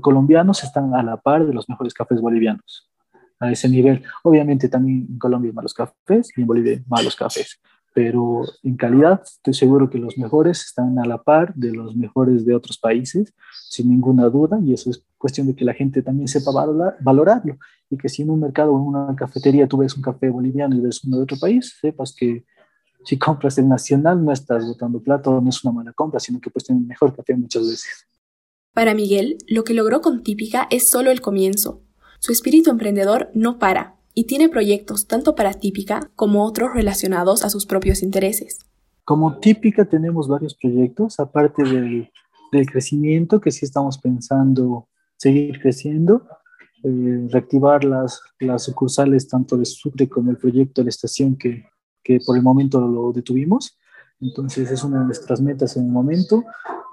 colombianos 0.00 0.64
están 0.64 0.94
a 0.94 1.02
la 1.02 1.16
par 1.16 1.46
de 1.46 1.52
los 1.52 1.68
mejores 1.68 1.94
cafés 1.94 2.20
bolivianos, 2.20 2.88
a 3.38 3.50
ese 3.50 3.68
nivel. 3.68 4.02
Obviamente 4.22 4.68
también 4.68 5.06
en 5.10 5.18
Colombia 5.18 5.50
hay 5.50 5.54
malos 5.54 5.74
cafés 5.74 6.30
y 6.36 6.40
en 6.42 6.46
Bolivia 6.46 6.72
hay 6.72 6.84
malos 6.86 7.16
cafés, 7.16 7.60
pero 7.92 8.42
en 8.62 8.76
calidad 8.76 9.22
estoy 9.22 9.54
seguro 9.54 9.90
que 9.90 9.98
los 9.98 10.16
mejores 10.16 10.64
están 10.64 10.98
a 10.98 11.06
la 11.06 11.22
par 11.22 11.54
de 11.54 11.72
los 11.72 11.96
mejores 11.96 12.44
de 12.44 12.54
otros 12.54 12.78
países, 12.78 13.34
sin 13.68 13.90
ninguna 13.90 14.28
duda, 14.28 14.60
y 14.64 14.72
eso 14.72 14.90
es 14.90 15.04
cuestión 15.18 15.46
de 15.46 15.54
que 15.54 15.64
la 15.64 15.74
gente 15.74 16.02
también 16.02 16.28
sepa 16.28 16.50
valorarlo 17.00 17.58
y 17.90 17.96
que 17.98 18.08
si 18.08 18.22
en 18.22 18.30
un 18.30 18.40
mercado 18.40 18.72
o 18.72 18.78
en 18.78 18.86
una 18.86 19.14
cafetería 19.16 19.66
tú 19.66 19.78
ves 19.78 19.96
un 19.96 20.02
café 20.02 20.30
boliviano 20.30 20.76
y 20.76 20.80
ves 20.80 21.04
uno 21.04 21.18
de 21.18 21.24
otro 21.24 21.36
país, 21.38 21.76
sepas 21.80 22.14
que 22.14 22.44
si 23.04 23.18
compras 23.18 23.58
el 23.58 23.68
nacional 23.68 24.24
no 24.24 24.32
estás 24.32 24.64
botando 24.64 25.02
plata 25.02 25.30
no 25.30 25.48
es 25.48 25.64
una 25.64 25.72
mala 25.72 25.92
compra, 25.92 26.20
sino 26.20 26.40
que 26.40 26.50
puedes 26.50 26.66
tener 26.66 26.82
mejor 26.82 27.14
café 27.14 27.34
muchas 27.36 27.68
veces. 27.68 28.06
Para 28.72 28.94
Miguel, 28.94 29.38
lo 29.48 29.64
que 29.64 29.74
logró 29.74 30.00
con 30.00 30.22
Típica 30.22 30.68
es 30.70 30.88
solo 30.88 31.10
el 31.10 31.20
comienzo. 31.20 31.82
Su 32.20 32.32
espíritu 32.32 32.70
emprendedor 32.70 33.30
no 33.34 33.58
para 33.58 33.99
y 34.20 34.24
tiene 34.24 34.50
proyectos 34.50 35.06
tanto 35.06 35.34
para 35.34 35.54
Típica 35.54 36.10
como 36.14 36.44
otros 36.44 36.74
relacionados 36.74 37.42
a 37.42 37.48
sus 37.48 37.64
propios 37.64 38.02
intereses. 38.02 38.58
Como 39.02 39.38
Típica 39.38 39.86
tenemos 39.86 40.28
varios 40.28 40.54
proyectos, 40.54 41.18
aparte 41.18 41.62
del, 41.62 42.10
del 42.52 42.66
crecimiento 42.70 43.40
que 43.40 43.50
sí 43.50 43.64
estamos 43.64 43.96
pensando 43.96 44.88
seguir 45.16 45.58
creciendo, 45.58 46.28
eh, 46.84 47.28
reactivar 47.30 47.82
las, 47.84 48.20
las 48.40 48.64
sucursales 48.64 49.26
tanto 49.26 49.56
de 49.56 49.64
Sucre 49.64 50.06
como 50.06 50.30
el 50.30 50.36
proyecto 50.36 50.82
de 50.82 50.84
la 50.84 50.90
estación 50.90 51.34
que, 51.38 51.64
que 52.04 52.20
por 52.20 52.36
el 52.36 52.42
momento 52.42 52.78
lo 52.78 53.12
detuvimos. 53.12 53.78
Entonces 54.20 54.70
es 54.70 54.84
una 54.84 54.98
de 54.98 55.06
nuestras 55.06 55.40
metas 55.40 55.78
en 55.78 55.86
el 55.86 55.92
momento. 55.92 56.44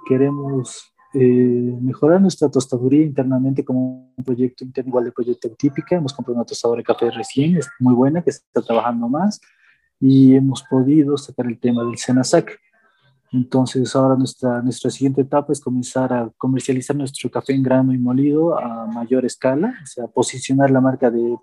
Queremos 0.08 0.94
eh, 1.20 1.78
mejorar 1.82 2.22
nuestra 2.22 2.50
tostaduría 2.50 3.04
internamente 3.04 3.64
como 3.66 4.14
un 4.16 4.24
proyecto 4.24 4.64
interno 4.64 4.90
igual 4.90 5.06
de 5.06 5.12
proyecto 5.12 5.50
típica. 5.58 5.96
Hemos 5.96 6.14
comprado 6.14 6.36
una 6.36 6.46
tostadora 6.46 6.80
de 6.80 6.84
café 6.84 7.10
recién, 7.12 7.58
es 7.58 7.68
muy 7.80 7.94
buena, 7.94 8.22
que 8.22 8.30
está 8.30 8.62
trabajando 8.62 9.08
más 9.10 9.40
y 10.00 10.36
hemos 10.36 10.64
podido 10.64 11.18
sacar 11.18 11.48
el 11.48 11.60
tema 11.60 11.84
del 11.84 11.98
Senasac, 11.98 12.60
entonces 13.32 13.94
ahora 13.96 14.16
nuestra, 14.16 14.62
nuestra 14.62 14.90
siguiente 14.90 15.22
etapa 15.22 15.52
es 15.52 15.60
comenzar 15.60 16.14
a 16.14 16.32
comercializar 16.38 16.96
nuestro 16.96 17.30
café 17.30 17.54
en 17.54 17.64
grano 17.64 17.94
y 17.94 17.98
molido 17.98 18.58
a 18.58 18.86
mayor 18.88 19.26
escala, 19.26 19.74
o 19.84 19.86
sea, 19.86 20.08
posicionar 20.08 20.72
la 20.72 20.80
marca 20.80 21.12
de 21.12 21.38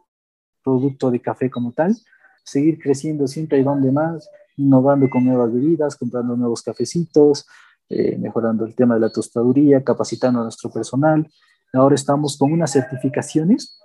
producto 0.63 1.11
de 1.11 1.21
café 1.21 1.51
como 1.51 1.73
tal, 1.73 1.95
seguir 2.43 2.79
creciendo 2.79 3.27
siempre 3.27 3.59
y 3.59 3.63
donde 3.63 3.93
más, 3.93 4.31
innovando 4.57 5.11
con 5.11 5.25
nuevas 5.27 5.53
bebidas, 5.53 5.97
comprando 5.97 6.37
nuevos 6.37 6.63
cafecitos, 6.63 7.47
eh, 7.89 8.17
mejorando 8.19 8.65
el 8.65 8.75
tema 8.75 8.95
de 8.95 9.01
la 9.01 9.11
tostaduría, 9.11 9.85
capacitando 9.85 10.41
a 10.41 10.45
nuestro 10.45 10.71
personal. 10.71 11.29
Ahora 11.73 11.95
estamos 11.95 12.39
con 12.39 12.53
unas 12.53 12.73
certificaciones, 12.73 13.79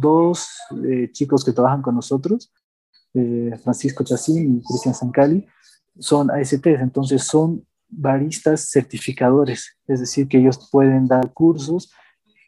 dos 0.00 0.48
eh, 0.84 1.10
chicos 1.12 1.44
que 1.44 1.52
trabajan 1.52 1.82
con 1.82 1.94
nosotros, 1.94 2.52
eh, 3.14 3.58
Francisco 3.62 4.04
Chacín 4.04 4.58
y 4.58 4.62
Cristian 4.62 4.94
Sancali, 4.94 5.46
son 5.98 6.30
ASTs, 6.30 6.66
entonces 6.80 7.24
son 7.24 7.66
baristas 7.88 8.70
certificadores, 8.70 9.76
es 9.86 10.00
decir, 10.00 10.28
que 10.28 10.38
ellos 10.38 10.68
pueden 10.70 11.08
dar 11.08 11.32
cursos 11.32 11.92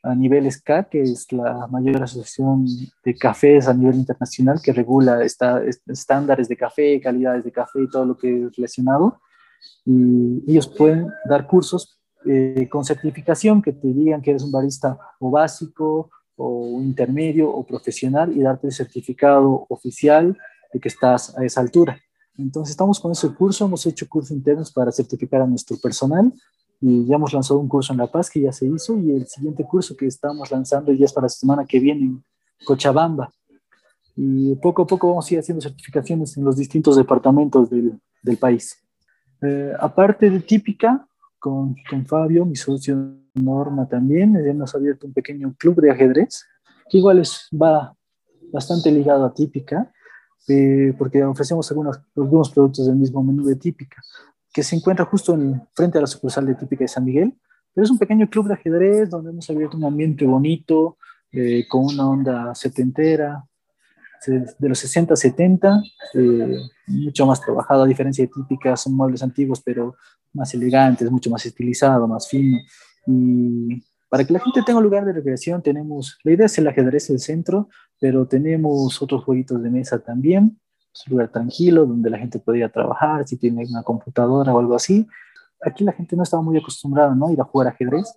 a 0.04 0.14
nivel 0.14 0.50
SCA, 0.50 0.84
que 0.84 1.02
es 1.02 1.30
la 1.32 1.66
mayor 1.68 2.02
asociación 2.02 2.66
de 3.04 3.14
cafés 3.16 3.68
a 3.68 3.74
nivel 3.74 3.96
internacional 3.96 4.60
que 4.62 4.72
regula 4.72 5.24
esta, 5.24 5.62
estándares 5.86 6.48
de 6.48 6.56
café, 6.56 7.00
calidades 7.00 7.44
de 7.44 7.52
café 7.52 7.82
y 7.82 7.88
todo 7.88 8.04
lo 8.04 8.16
que 8.16 8.46
es 8.46 8.56
relacionado. 8.56 9.20
Y 9.84 10.42
ellos 10.50 10.68
pueden 10.68 11.08
dar 11.28 11.46
cursos 11.46 11.98
eh, 12.24 12.68
con 12.70 12.84
certificación 12.84 13.60
que 13.60 13.72
te 13.72 13.88
digan 13.88 14.22
que 14.22 14.30
eres 14.30 14.44
un 14.44 14.52
barista 14.52 14.96
o 15.18 15.30
básico 15.30 16.10
o 16.36 16.80
intermedio 16.80 17.50
o 17.50 17.64
profesional 17.64 18.36
y 18.36 18.40
darte 18.40 18.68
el 18.68 18.72
certificado 18.72 19.66
oficial 19.68 20.36
de 20.72 20.80
que 20.80 20.88
estás 20.88 21.36
a 21.36 21.44
esa 21.44 21.60
altura. 21.60 21.98
Entonces 22.38 22.70
estamos 22.70 22.98
con 23.00 23.12
ese 23.12 23.28
curso, 23.34 23.64
hemos 23.64 23.84
hecho 23.86 24.08
cursos 24.08 24.30
internos 24.30 24.72
para 24.72 24.90
certificar 24.90 25.42
a 25.42 25.46
nuestro 25.46 25.76
personal 25.78 26.32
y 26.80 27.06
ya 27.06 27.16
hemos 27.16 27.32
lanzado 27.32 27.60
un 27.60 27.68
curso 27.68 27.92
en 27.92 27.98
La 27.98 28.06
Paz 28.06 28.30
que 28.30 28.40
ya 28.40 28.52
se 28.52 28.66
hizo 28.66 28.98
y 28.98 29.10
el 29.10 29.26
siguiente 29.26 29.64
curso 29.64 29.96
que 29.96 30.06
estamos 30.06 30.50
lanzando 30.50 30.92
ya 30.92 31.04
es 31.04 31.12
para 31.12 31.26
la 31.26 31.28
semana 31.28 31.64
que 31.64 31.78
viene 31.78 32.06
en 32.06 32.24
Cochabamba. 32.64 33.32
Y 34.16 34.54
poco 34.56 34.82
a 34.82 34.86
poco 34.86 35.08
vamos 35.08 35.30
a 35.30 35.34
ir 35.34 35.40
haciendo 35.40 35.62
certificaciones 35.62 36.36
en 36.36 36.44
los 36.44 36.56
distintos 36.56 36.96
departamentos 36.96 37.70
del, 37.70 38.00
del 38.22 38.36
país. 38.36 38.76
Eh, 39.42 39.72
aparte 39.78 40.30
de 40.30 40.40
Típica, 40.40 41.06
con, 41.38 41.74
con 41.88 42.06
Fabio, 42.06 42.46
mi 42.46 42.56
socio 42.56 42.96
Norma 43.34 43.88
también, 43.88 44.36
hemos 44.36 44.74
abierto 44.74 45.06
un 45.06 45.12
pequeño 45.12 45.54
club 45.58 45.80
de 45.80 45.90
ajedrez, 45.90 46.46
que 46.88 46.98
igual 46.98 47.18
es, 47.18 47.48
va 47.52 47.94
bastante 48.52 48.90
ligado 48.92 49.24
a 49.24 49.32
Típica 49.32 49.90
eh, 50.48 50.92
porque 50.98 51.22
ofrecemos 51.24 51.70
algunos, 51.70 52.00
algunos 52.16 52.50
productos 52.50 52.86
del 52.86 52.96
mismo 52.96 53.22
menú 53.22 53.44
de 53.44 53.56
Típica, 53.56 54.02
que 54.52 54.62
se 54.62 54.76
encuentra 54.76 55.04
justo 55.04 55.34
en, 55.34 55.62
frente 55.74 55.98
a 55.98 56.00
la 56.00 56.06
sucursal 56.06 56.46
de 56.46 56.54
Típica 56.54 56.84
de 56.84 56.88
San 56.88 57.04
Miguel. 57.04 57.34
Pero 57.74 57.84
es 57.84 57.90
un 57.90 57.98
pequeño 57.98 58.28
club 58.28 58.48
de 58.48 58.54
ajedrez 58.54 59.08
donde 59.08 59.30
hemos 59.30 59.48
abierto 59.48 59.76
un 59.76 59.84
ambiente 59.84 60.26
bonito, 60.26 60.98
eh, 61.30 61.66
con 61.68 61.84
una 61.84 62.08
onda 62.08 62.54
setentera, 62.54 63.42
de 64.26 64.68
los 64.68 64.78
60 64.78 65.16
70, 65.16 65.82
eh, 66.14 66.56
mucho 66.86 67.26
más 67.26 67.40
trabajado, 67.40 67.82
a 67.82 67.86
diferencia 67.86 68.24
de 68.24 68.30
Típica, 68.32 68.76
son 68.76 68.94
muebles 68.94 69.22
antiguos, 69.22 69.60
pero 69.64 69.96
más 70.32 70.54
elegantes, 70.54 71.10
mucho 71.10 71.30
más 71.30 71.44
estilizado, 71.44 72.06
más 72.06 72.28
fino. 72.28 72.58
Y 73.06 73.82
para 74.08 74.24
que 74.24 74.32
la 74.32 74.40
gente 74.40 74.62
tenga 74.62 74.78
un 74.78 74.84
lugar 74.84 75.04
de 75.04 75.12
recreación, 75.12 75.62
tenemos, 75.62 76.18
la 76.22 76.32
idea 76.32 76.46
es 76.46 76.58
el 76.58 76.68
ajedrez 76.68 77.10
el 77.10 77.18
centro, 77.18 77.68
pero 77.98 78.26
tenemos 78.26 79.00
otros 79.00 79.24
jueguitos 79.24 79.62
de 79.62 79.70
mesa 79.70 79.98
también. 79.98 80.58
es 80.92 81.06
un 81.06 81.12
lugar 81.12 81.30
tranquilo 81.30 81.86
donde 81.86 82.10
la 82.10 82.18
gente 82.18 82.38
podía 82.38 82.68
trabajar, 82.68 83.26
si 83.26 83.36
tiene 83.36 83.64
una 83.66 83.82
computadora 83.82 84.54
o 84.54 84.58
algo 84.58 84.74
así. 84.74 85.06
Aquí 85.64 85.84
la 85.84 85.92
gente 85.92 86.16
no 86.16 86.24
estaba 86.24 86.42
muy 86.42 86.58
acostumbrada, 86.58 87.14
¿no? 87.14 87.30
Ir 87.30 87.40
a 87.40 87.44
jugar 87.44 87.68
ajedrez, 87.68 88.12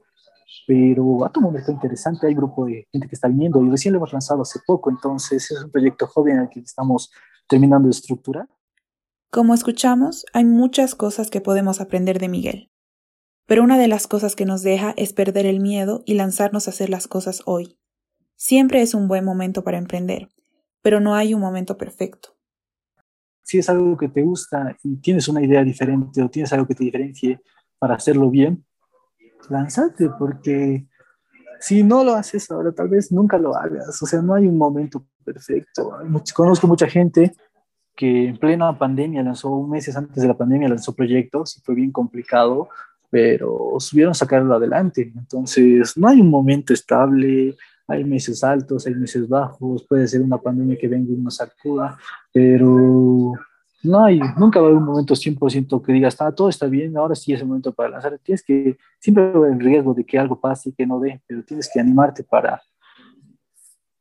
pero 0.68 1.26
a 1.26 1.32
todo 1.32 1.44
momento 1.44 1.72
interesante, 1.72 2.28
hay 2.28 2.34
grupo 2.34 2.66
de 2.66 2.88
gente 2.92 3.08
que 3.08 3.16
está 3.16 3.28
viniendo 3.28 3.64
y 3.64 3.70
recién 3.70 3.94
lo 3.94 4.00
hemos 4.00 4.14
lanzado 4.14 4.42
hace 4.42 4.60
poco, 4.66 4.90
entonces 4.90 5.50
es 5.52 5.64
un 5.64 5.72
proyecto 5.72 6.08
joven 6.08 6.38
en 6.38 6.44
el 6.44 6.50
que 6.50 6.60
estamos 6.60 7.12
terminando 7.48 7.88
de 7.88 7.92
estructurar. 7.92 8.48
Como 9.32 9.54
escuchamos, 9.54 10.26
hay 10.34 10.46
muchas 10.46 10.96
cosas 10.96 11.30
que 11.30 11.42
podemos 11.42 11.82
aprender 11.82 12.20
de 12.20 12.30
Miguel. 12.30 12.72
Pero 13.48 13.64
una 13.64 13.78
de 13.78 13.88
las 13.88 14.08
cosas 14.08 14.36
que 14.36 14.46
nos 14.46 14.64
deja 14.64 14.94
es 14.98 15.14
perder 15.14 15.46
el 15.46 15.60
miedo 15.60 16.04
y 16.06 16.16
lanzarnos 16.16 16.68
a 16.68 16.72
hacer 16.72 16.90
las 16.90 17.08
cosas 17.08 17.44
hoy. 17.46 17.78
Siempre 18.36 18.82
es 18.82 18.94
un 18.94 19.08
buen 19.08 19.24
momento 19.24 19.64
para 19.64 19.78
emprender, 19.78 20.30
pero 20.82 21.00
no 21.00 21.16
hay 21.16 21.34
un 21.34 21.42
momento 21.42 21.78
perfecto. 21.78 22.30
Si 23.44 23.60
es 23.60 23.70
algo 23.70 23.96
que 23.98 24.10
te 24.10 24.24
gusta 24.24 24.76
y 24.84 24.98
tienes 24.98 25.28
una 25.28 25.44
idea 25.44 25.64
diferente 25.64 26.24
o 26.24 26.30
tienes 26.30 26.52
algo 26.54 26.66
que 26.66 26.74
te 26.74 26.84
diferencie 26.84 27.40
para 27.78 27.96
hacerlo 27.96 28.32
bien, 28.32 28.66
lánzate, 29.50 30.10
porque 30.18 30.86
si 31.60 31.84
no 31.84 32.04
lo 32.04 32.14
haces 32.14 32.50
ahora, 32.52 32.72
tal 32.72 32.90
vez 32.90 33.12
nunca 33.12 33.38
lo 33.38 33.56
hagas. 33.56 34.02
O 34.02 34.06
sea, 34.06 34.22
no 34.22 34.34
hay 34.34 34.48
un 34.48 34.58
momento 34.58 35.06
perfecto. 35.24 35.92
Conozco 36.34 36.68
mucha 36.68 36.88
gente 36.88 37.34
que 37.96 38.28
en 38.30 38.38
plena 38.38 38.78
pandemia 38.78 39.24
lanzó, 39.24 39.64
meses 39.64 39.96
antes 39.96 40.22
de 40.22 40.28
la 40.28 40.38
pandemia, 40.38 40.68
lanzó 40.68 40.94
proyectos 40.94 41.58
y 41.58 41.62
fue 41.62 41.76
bien 41.76 41.92
complicado, 41.92 42.70
pero 43.10 43.76
subieron 43.80 44.12
a 44.12 44.16
sacarlo 44.16 44.54
adelante. 44.54 45.14
Entonces, 45.16 45.98
no 45.98 46.08
hay 46.08 46.20
un 46.20 46.30
momento 46.30 46.74
estable, 46.74 47.56
hay 47.88 48.04
meses 48.04 48.44
altos, 48.44 48.86
hay 48.88 48.96
meses 48.96 49.28
bajos, 49.30 49.86
puede 49.88 50.08
ser 50.08 50.22
una 50.22 50.38
pandemia 50.38 50.78
que 50.78 50.88
venga 50.88 51.14
y 51.14 51.18
nos 51.18 51.38
sacuda, 51.38 51.98
pero 52.34 53.34
no 53.86 54.04
hay, 54.04 54.20
nunca 54.38 54.60
va 54.60 54.68
a 54.68 54.70
haber 54.70 54.82
un 54.82 54.86
momento 54.86 55.14
100% 55.14 55.82
que 55.82 55.94
digas, 55.94 56.14
está, 56.14 56.32
todo 56.34 56.50
está 56.50 56.68
bien, 56.68 56.98
ahora 56.98 57.16
sí 57.16 57.34
es 57.34 57.42
el 57.42 57.48
momento 57.48 57.74
para 57.74 57.90
lanzar. 57.90 58.20
Tienes 58.20 58.44
que, 58.44 58.78
siempre 59.00 59.24
hay 59.24 59.54
el 59.54 59.60
riesgo 59.60 59.94
de 59.94 60.06
que 60.06 60.18
algo 60.18 60.40
pase 60.40 60.70
y 60.70 60.74
que 60.74 60.86
no 60.86 61.00
dé, 61.00 61.22
pero 61.28 61.44
tienes 61.44 61.70
que 61.74 61.80
animarte 61.80 62.24
para, 62.24 62.62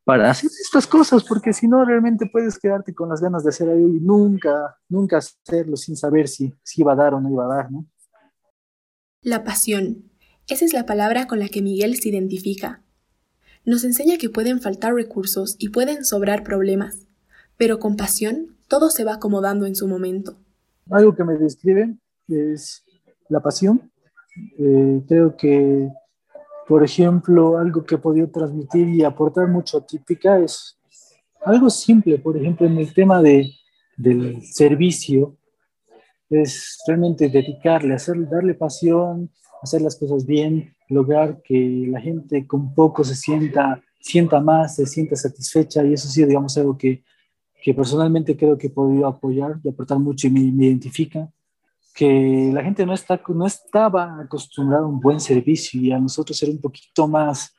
para 0.05 0.31
hacer 0.31 0.51
estas 0.61 0.87
cosas, 0.87 1.25
porque 1.25 1.53
si 1.53 1.67
no, 1.67 1.85
realmente 1.85 2.29
puedes 2.31 2.59
quedarte 2.59 2.95
con 2.95 3.09
las 3.09 3.21
ganas 3.21 3.43
de 3.45 3.51
hacer 3.51 3.69
algo 3.69 3.89
y 3.89 4.01
nunca, 4.01 4.77
nunca 4.89 5.19
hacerlo 5.19 5.77
sin 5.77 5.97
saber 5.97 6.29
si, 6.29 6.53
si 6.63 6.83
iba 6.83 6.93
a 6.93 6.97
dar 6.97 7.15
o 7.15 7.21
no 7.21 7.31
iba 7.31 7.45
a 7.45 7.57
dar, 7.57 7.73
¿no? 7.73 7.87
La 9.23 9.45
pasión. 9.45 10.11
Esa 10.47 10.67
es 10.67 10.75
la 10.75 10.85
palabra 10.85 11.27
con 11.27 11.39
la 11.39 11.49
que 11.49 11.63
Miguel 11.63 11.97
se 11.97 12.11
identifica. 12.11 12.83
Nos 13.65 13.83
enseña 13.85 14.19
que 14.19 14.29
pueden 14.29 14.61
faltar 14.61 14.93
recursos 14.93 15.57
y 15.59 15.71
pueden 15.71 16.05
sobrar 16.05 16.45
problemas, 16.45 17.04
pero 17.57 17.79
con 17.79 17.97
pasión 17.97 18.57
todo 18.69 18.91
se 18.91 19.05
va 19.05 19.15
acomodando 19.15 19.67
en 19.67 19.75
su 19.75 19.87
momento. 19.87 20.37
Algo 20.91 21.15
que 21.15 21.25
me 21.25 21.35
describe 21.35 21.95
es 22.29 22.85
la 23.29 23.41
pasión. 23.41 23.91
Eh, 24.59 25.03
creo 25.07 25.37
que, 25.37 25.89
por 26.67 26.83
ejemplo, 26.83 27.59
algo 27.59 27.85
que 27.85 27.95
he 27.95 27.99
podido 27.99 28.29
transmitir 28.29 28.89
y 28.89 29.05
aportar 29.05 29.49
mucho 29.49 29.79
a 29.79 29.87
Típica 29.87 30.39
es 30.39 30.77
algo 31.45 31.71
simple, 31.71 32.19
por 32.19 32.37
ejemplo, 32.37 32.67
en 32.67 32.79
el 32.79 32.93
tema 32.93 33.21
de, 33.23 33.51
del 33.97 34.43
servicio, 34.43 35.37
es 36.31 36.79
realmente 36.87 37.29
dedicarle, 37.29 37.95
hacer, 37.95 38.29
darle 38.29 38.55
pasión, 38.55 39.31
hacer 39.63 39.83
las 39.83 39.97
cosas 39.97 40.25
bien, 40.25 40.75
lograr 40.89 41.43
que 41.43 41.87
la 41.89 42.01
gente 42.01 42.47
con 42.47 42.75
poco 42.75 43.05
se 43.05 43.15
sienta, 43.15 43.83
sienta 44.01 44.41
más, 44.41 44.77
se 44.77 44.87
sienta 44.87 45.17
satisfecha 45.17 45.85
y 45.85 45.93
eso 45.93 46.09
sí, 46.09 46.25
digamos, 46.25 46.57
algo 46.57 46.77
que 46.77 47.05
que 47.65 47.73
personalmente 47.73 48.37
creo 48.37 48.59
que 48.59 48.67
he 48.67 48.71
podido 48.71 49.07
apoyar 49.07 49.59
y 49.65 49.71
aportar 49.71 49.99
mucho 49.99 50.27
y 50.27 50.31
me, 50.31 50.67
identifica, 50.67 51.31
que 51.95 52.51
la 52.53 52.63
gente 52.63 52.85
no, 52.85 52.93
está, 52.93 53.19
no 53.29 53.47
estaba 53.47 54.21
acostumbrada 54.21 54.85
a 54.85 54.87
un 54.87 55.01
buen 55.01 55.19
servicio 55.19 55.81
y 55.81 55.91
a 55.91 55.99
nosotros 55.99 56.37
ser 56.37 56.51
un 56.51 56.61
poquito 56.61 57.09
más, 57.09 57.55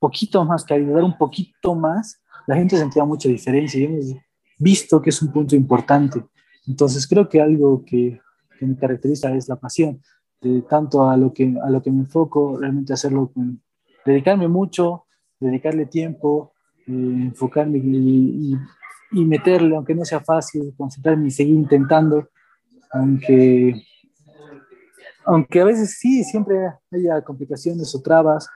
poquito 0.00 0.44
más 0.44 0.64
cariño, 0.64 0.94
dar 0.94 1.04
un 1.04 1.16
poquito 1.16 1.76
más, 1.76 2.20
la 2.48 2.56
gente 2.56 2.76
sentía 2.76 3.04
mucha 3.04 3.28
diferencia 3.28 3.78
y 3.78 3.84
hemos 3.84 4.16
visto 4.58 5.00
que 5.00 5.10
es 5.10 5.22
un 5.22 5.30
punto 5.30 5.54
importante. 5.54 6.24
Entonces 6.66 7.06
creo 7.06 7.28
que 7.28 7.40
algo 7.40 7.84
que, 7.84 8.20
que 8.58 8.66
me 8.66 8.76
caracteriza 8.76 9.32
es 9.36 9.48
la 9.48 9.54
pasión, 9.54 10.02
de 10.40 10.62
tanto 10.62 11.08
a 11.08 11.16
lo 11.16 11.32
que, 11.32 11.54
a 11.62 11.70
lo 11.70 11.80
que 11.80 11.92
me 11.92 12.00
enfoco, 12.00 12.58
realmente 12.58 12.92
hacerlo, 12.92 13.30
dedicarme 14.04 14.48
mucho, 14.48 15.04
dedicarle 15.38 15.86
tiempo, 15.86 16.54
eh, 16.88 16.90
enfocarme 16.90 17.78
y 17.78 18.56
meterle, 19.22 19.76
aunque 19.76 19.94
no 19.94 20.04
sea 20.04 20.20
fácil, 20.20 20.74
concentrarme 20.76 21.28
y 21.28 21.30
seguir 21.30 21.54
intentando, 21.54 22.28
aunque, 22.90 23.74
aunque 25.24 25.60
a 25.60 25.64
veces 25.64 25.98
sí, 25.98 26.24
siempre 26.24 26.56
haya 26.90 27.22
complicaciones 27.22 27.94
o 27.94 28.00
trabas, 28.00 28.48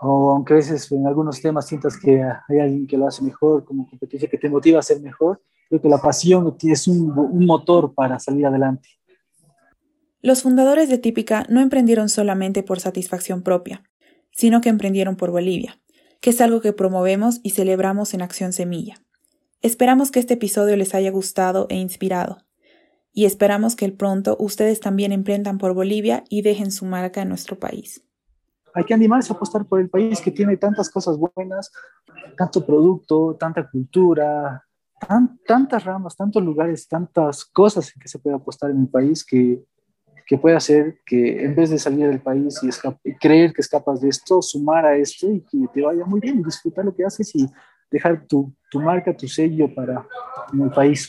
o 0.00 0.32
aunque 0.32 0.54
a 0.54 0.56
veces 0.56 0.90
en 0.90 1.06
algunos 1.06 1.40
temas 1.40 1.66
sientas 1.66 1.96
que 1.96 2.22
hay 2.22 2.58
alguien 2.58 2.86
que 2.86 2.98
lo 2.98 3.06
hace 3.06 3.22
mejor, 3.22 3.64
como 3.64 3.88
competencia 3.88 4.28
que 4.28 4.38
te 4.38 4.50
motiva 4.50 4.80
a 4.80 4.82
ser 4.82 5.00
mejor, 5.00 5.40
creo 5.68 5.80
que 5.80 5.88
la 5.88 5.98
pasión 5.98 6.56
es 6.62 6.88
un, 6.88 7.16
un 7.16 7.46
motor 7.46 7.94
para 7.94 8.18
salir 8.18 8.46
adelante. 8.46 8.88
Los 10.20 10.42
fundadores 10.42 10.88
de 10.88 10.98
Típica 10.98 11.46
no 11.48 11.60
emprendieron 11.60 12.08
solamente 12.08 12.62
por 12.62 12.80
satisfacción 12.80 13.42
propia, 13.42 13.82
sino 14.32 14.60
que 14.60 14.68
emprendieron 14.68 15.16
por 15.16 15.30
Bolivia, 15.30 15.80
que 16.20 16.30
es 16.30 16.40
algo 16.40 16.60
que 16.60 16.72
promovemos 16.72 17.40
y 17.42 17.50
celebramos 17.50 18.14
en 18.14 18.22
Acción 18.22 18.52
Semilla. 18.52 18.96
Esperamos 19.62 20.10
que 20.10 20.18
este 20.18 20.34
episodio 20.34 20.76
les 20.76 20.92
haya 20.92 21.12
gustado 21.12 21.66
e 21.68 21.76
inspirado. 21.76 22.38
Y 23.12 23.26
esperamos 23.26 23.76
que 23.76 23.84
el 23.84 23.92
pronto 23.92 24.36
ustedes 24.40 24.80
también 24.80 25.12
emprendan 25.12 25.58
por 25.58 25.72
Bolivia 25.72 26.24
y 26.28 26.42
dejen 26.42 26.72
su 26.72 26.84
marca 26.84 27.22
en 27.22 27.28
nuestro 27.28 27.56
país. 27.60 28.04
Hay 28.74 28.82
que 28.82 28.94
animarse 28.94 29.32
a 29.32 29.36
apostar 29.36 29.64
por 29.66 29.78
el 29.78 29.88
país 29.88 30.20
que 30.20 30.32
tiene 30.32 30.56
tantas 30.56 30.90
cosas 30.90 31.16
buenas, 31.16 31.70
tanto 32.36 32.66
producto, 32.66 33.36
tanta 33.38 33.70
cultura, 33.70 34.66
tantas 35.46 35.84
ramas, 35.84 36.16
tantos 36.16 36.42
lugares, 36.42 36.88
tantas 36.88 37.44
cosas 37.44 37.92
en 37.94 38.00
que 38.00 38.08
se 38.08 38.18
puede 38.18 38.34
apostar 38.34 38.70
en 38.70 38.80
el 38.80 38.88
país 38.88 39.24
que, 39.24 39.62
que 40.26 40.38
puede 40.38 40.56
hacer 40.56 40.98
que 41.06 41.44
en 41.44 41.54
vez 41.54 41.70
de 41.70 41.78
salir 41.78 42.08
del 42.08 42.20
país 42.20 42.58
y, 42.64 42.70
y 43.08 43.14
creer 43.14 43.52
que 43.52 43.60
es 43.60 43.68
capaz 43.68 44.00
de 44.00 44.08
esto, 44.08 44.42
sumar 44.42 44.86
a 44.86 44.96
esto 44.96 45.30
y 45.30 45.40
que 45.42 45.68
te 45.72 45.82
vaya 45.82 46.04
muy 46.04 46.18
bien 46.18 46.42
disfrutar 46.42 46.84
lo 46.84 46.92
que 46.92 47.04
haces 47.04 47.32
y 47.36 47.46
dejar 47.92 48.24
tu, 48.26 48.52
tu 48.70 48.80
marca, 48.80 49.16
tu 49.16 49.28
sello 49.28 49.72
para 49.72 50.04
el 50.52 50.70
país. 50.70 51.08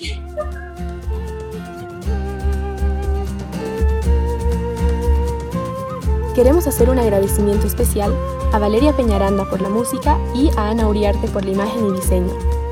Queremos 6.35 6.67
hacer 6.67 6.89
un 6.89 6.99
agradecimiento 6.99 7.67
especial 7.67 8.11
a 8.53 8.59
Valeria 8.59 8.93
Peñaranda 8.93 9.49
por 9.49 9.61
la 9.61 9.69
música 9.69 10.17
y 10.35 10.49
a 10.57 10.69
Ana 10.69 10.87
Uriarte 10.87 11.27
por 11.27 11.45
la 11.45 11.51
imagen 11.51 11.87
y 11.87 11.91
diseño. 11.93 12.62